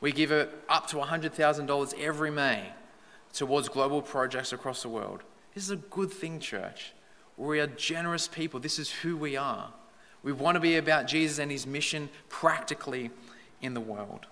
We 0.00 0.10
give 0.10 0.32
up 0.32 0.88
to 0.88 0.96
$100,000 0.96 2.00
every 2.00 2.30
May 2.30 2.72
towards 3.32 3.68
global 3.68 4.00
projects 4.02 4.52
across 4.52 4.82
the 4.82 4.88
world. 4.88 5.22
This 5.54 5.64
is 5.64 5.70
a 5.70 5.76
good 5.76 6.10
thing, 6.10 6.40
church. 6.40 6.94
We 7.36 7.60
are 7.60 7.66
generous 7.66 8.26
people. 8.26 8.58
This 8.58 8.78
is 8.78 8.90
who 8.90 9.16
we 9.18 9.36
are. 9.36 9.72
We 10.22 10.32
want 10.32 10.56
to 10.56 10.60
be 10.60 10.76
about 10.76 11.06
Jesus 11.06 11.38
and 11.38 11.50
his 11.50 11.66
mission 11.66 12.08
practically 12.30 13.10
in 13.60 13.74
the 13.74 13.80
world. 13.80 14.26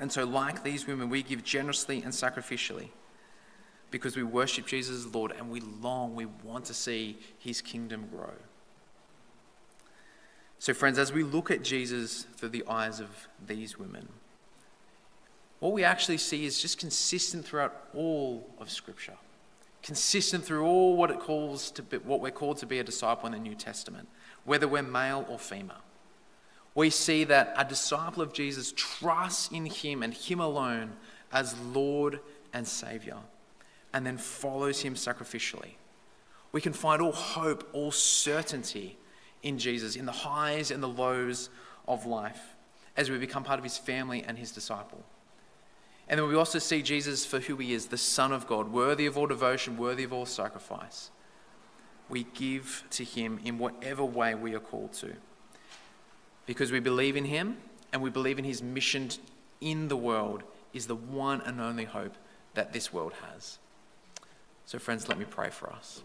And 0.00 0.10
so, 0.10 0.24
like 0.24 0.64
these 0.64 0.86
women, 0.86 1.08
we 1.08 1.22
give 1.22 1.44
generously 1.44 2.02
and 2.02 2.12
sacrificially 2.12 2.88
because 3.92 4.16
we 4.16 4.24
worship 4.24 4.66
Jesus 4.66 5.06
as 5.06 5.14
Lord 5.14 5.32
and 5.32 5.50
we 5.50 5.60
long, 5.60 6.16
we 6.16 6.26
want 6.26 6.64
to 6.64 6.74
see 6.74 7.18
his 7.38 7.60
kingdom 7.60 8.08
grow. 8.10 8.32
So, 10.60 10.72
friends, 10.72 10.98
as 10.98 11.12
we 11.12 11.24
look 11.24 11.50
at 11.50 11.64
Jesus 11.64 12.26
through 12.36 12.50
the 12.50 12.64
eyes 12.68 13.00
of 13.00 13.08
these 13.44 13.78
women, 13.78 14.08
what 15.58 15.72
we 15.72 15.82
actually 15.82 16.18
see 16.18 16.44
is 16.44 16.62
just 16.62 16.78
consistent 16.78 17.44
throughout 17.44 17.88
all 17.94 18.48
of 18.60 18.70
Scripture 18.70 19.16
consistent 19.82 20.44
through 20.44 20.64
all 20.64 20.96
what 20.96 21.10
it 21.10 21.18
calls 21.20 21.70
to 21.72 21.82
be, 21.82 21.98
what 21.98 22.20
we're 22.20 22.30
called 22.30 22.58
to 22.58 22.66
be 22.66 22.78
a 22.78 22.84
disciple 22.84 23.26
in 23.26 23.32
the 23.32 23.38
New 23.38 23.54
Testament, 23.54 24.08
whether 24.44 24.68
we're 24.68 24.82
male 24.82 25.24
or 25.28 25.38
female. 25.38 25.82
we 26.74 26.90
see 26.90 27.24
that 27.24 27.52
a 27.56 27.64
disciple 27.64 28.22
of 28.22 28.32
Jesus 28.32 28.72
trusts 28.76 29.50
in 29.50 29.66
him 29.66 30.02
and 30.02 30.14
him 30.14 30.40
alone 30.40 30.92
as 31.32 31.58
Lord 31.58 32.20
and 32.52 32.66
Savior, 32.66 33.16
and 33.92 34.06
then 34.06 34.18
follows 34.18 34.82
him 34.82 34.94
sacrificially. 34.94 35.72
We 36.52 36.60
can 36.60 36.72
find 36.72 37.00
all 37.00 37.12
hope, 37.12 37.68
all 37.72 37.90
certainty 37.90 38.96
in 39.42 39.58
Jesus, 39.58 39.96
in 39.96 40.06
the 40.06 40.12
highs 40.12 40.70
and 40.70 40.82
the 40.82 40.88
lows 40.88 41.50
of 41.88 42.06
life, 42.06 42.56
as 42.96 43.10
we 43.10 43.18
become 43.18 43.44
part 43.44 43.58
of 43.58 43.64
his 43.64 43.78
family 43.78 44.22
and 44.26 44.38
his 44.38 44.52
disciple. 44.52 45.04
And 46.08 46.18
then 46.18 46.28
we 46.28 46.34
also 46.34 46.58
see 46.58 46.82
Jesus 46.82 47.24
for 47.24 47.38
who 47.38 47.56
he 47.56 47.72
is, 47.72 47.86
the 47.86 47.96
Son 47.96 48.32
of 48.32 48.46
God, 48.48 48.72
worthy 48.72 49.06
of 49.06 49.16
all 49.16 49.28
devotion, 49.28 49.76
worthy 49.76 50.02
of 50.02 50.12
all 50.12 50.26
sacrifice. 50.26 51.10
We 52.08 52.24
give 52.34 52.82
to 52.90 53.04
him 53.04 53.38
in 53.44 53.58
whatever 53.58 54.04
way 54.04 54.34
we 54.34 54.54
are 54.54 54.60
called 54.60 54.92
to. 54.94 55.14
Because 56.46 56.72
we 56.72 56.80
believe 56.80 57.16
in 57.16 57.26
him 57.26 57.58
and 57.92 58.02
we 58.02 58.10
believe 58.10 58.40
in 58.40 58.44
his 58.44 58.60
mission 58.60 59.10
in 59.60 59.86
the 59.86 59.96
world 59.96 60.42
is 60.72 60.88
the 60.88 60.96
one 60.96 61.40
and 61.42 61.60
only 61.60 61.84
hope 61.84 62.16
that 62.54 62.72
this 62.72 62.92
world 62.92 63.12
has. 63.30 63.58
So, 64.66 64.78
friends, 64.80 65.08
let 65.08 65.16
me 65.18 65.24
pray 65.24 65.50
for 65.50 65.72
us. 65.72 66.02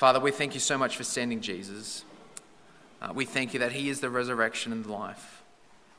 Father, 0.00 0.18
we 0.18 0.30
thank 0.30 0.54
you 0.54 0.60
so 0.60 0.78
much 0.78 0.96
for 0.96 1.04
sending 1.04 1.42
Jesus. 1.42 2.06
Uh, 3.02 3.12
we 3.14 3.26
thank 3.26 3.52
you 3.52 3.60
that 3.60 3.72
he 3.72 3.90
is 3.90 4.00
the 4.00 4.08
resurrection 4.08 4.72
and 4.72 4.82
the 4.82 4.90
life. 4.90 5.42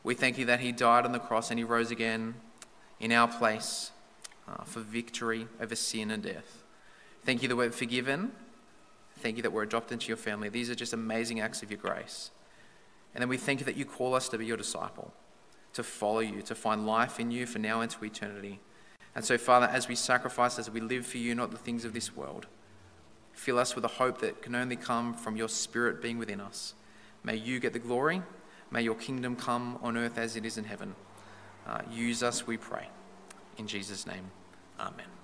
We 0.03 0.15
thank 0.15 0.39
you 0.39 0.45
that 0.45 0.59
he 0.59 0.71
died 0.71 1.05
on 1.05 1.11
the 1.11 1.19
cross 1.19 1.51
and 1.51 1.59
he 1.59 1.63
rose 1.63 1.91
again 1.91 2.33
in 2.99 3.11
our 3.11 3.27
place 3.27 3.91
uh, 4.47 4.63
for 4.63 4.79
victory 4.79 5.47
over 5.61 5.75
sin 5.75 6.09
and 6.09 6.23
death. 6.23 6.63
Thank 7.25 7.43
you 7.43 7.47
that 7.49 7.55
we're 7.55 7.69
forgiven. 7.69 8.31
Thank 9.19 9.37
you 9.37 9.43
that 9.43 9.51
we're 9.51 9.61
adopted 9.61 9.93
into 9.93 10.07
your 10.07 10.17
family. 10.17 10.49
These 10.49 10.71
are 10.71 10.75
just 10.75 10.93
amazing 10.93 11.39
acts 11.39 11.61
of 11.61 11.69
your 11.69 11.79
grace. 11.79 12.31
And 13.13 13.21
then 13.21 13.29
we 13.29 13.37
thank 13.37 13.59
you 13.59 13.67
that 13.67 13.77
you 13.77 13.85
call 13.85 14.15
us 14.15 14.29
to 14.29 14.37
be 14.39 14.47
your 14.47 14.57
disciple 14.57 15.13
to 15.73 15.83
follow 15.83 16.21
you, 16.21 16.41
to 16.41 16.55
find 16.55 16.87
life 16.87 17.19
in 17.19 17.29
you 17.29 17.45
for 17.45 17.59
now 17.59 17.81
into 17.81 18.03
eternity. 18.03 18.61
And 19.13 19.23
so, 19.23 19.37
Father, 19.37 19.67
as 19.67 19.87
we 19.87 19.93
sacrifice, 19.93 20.57
as 20.57 20.71
we 20.71 20.81
live 20.81 21.05
for 21.05 21.19
you, 21.19 21.35
not 21.35 21.51
the 21.51 21.57
things 21.57 21.85
of 21.85 21.93
this 21.93 22.15
world, 22.15 22.47
fill 23.41 23.57
us 23.57 23.73
with 23.73 23.83
a 23.83 23.87
hope 23.87 24.21
that 24.21 24.39
can 24.43 24.53
only 24.53 24.75
come 24.75 25.15
from 25.15 25.35
your 25.35 25.49
Spirit 25.49 25.99
being 25.99 26.19
within 26.19 26.39
us. 26.39 26.75
May 27.23 27.37
you 27.37 27.59
get 27.59 27.73
the 27.73 27.79
glory. 27.79 28.21
May 28.69 28.83
your 28.83 28.93
kingdom 28.93 29.35
come 29.35 29.79
on 29.81 29.97
earth 29.97 30.19
as 30.19 30.35
it 30.35 30.45
is 30.45 30.59
in 30.59 30.63
heaven. 30.63 30.93
Uh, 31.65 31.81
use 31.91 32.21
us, 32.21 32.45
we 32.45 32.57
pray. 32.57 32.87
In 33.57 33.65
Jesus' 33.65 34.05
name, 34.05 34.29
amen. 34.79 35.20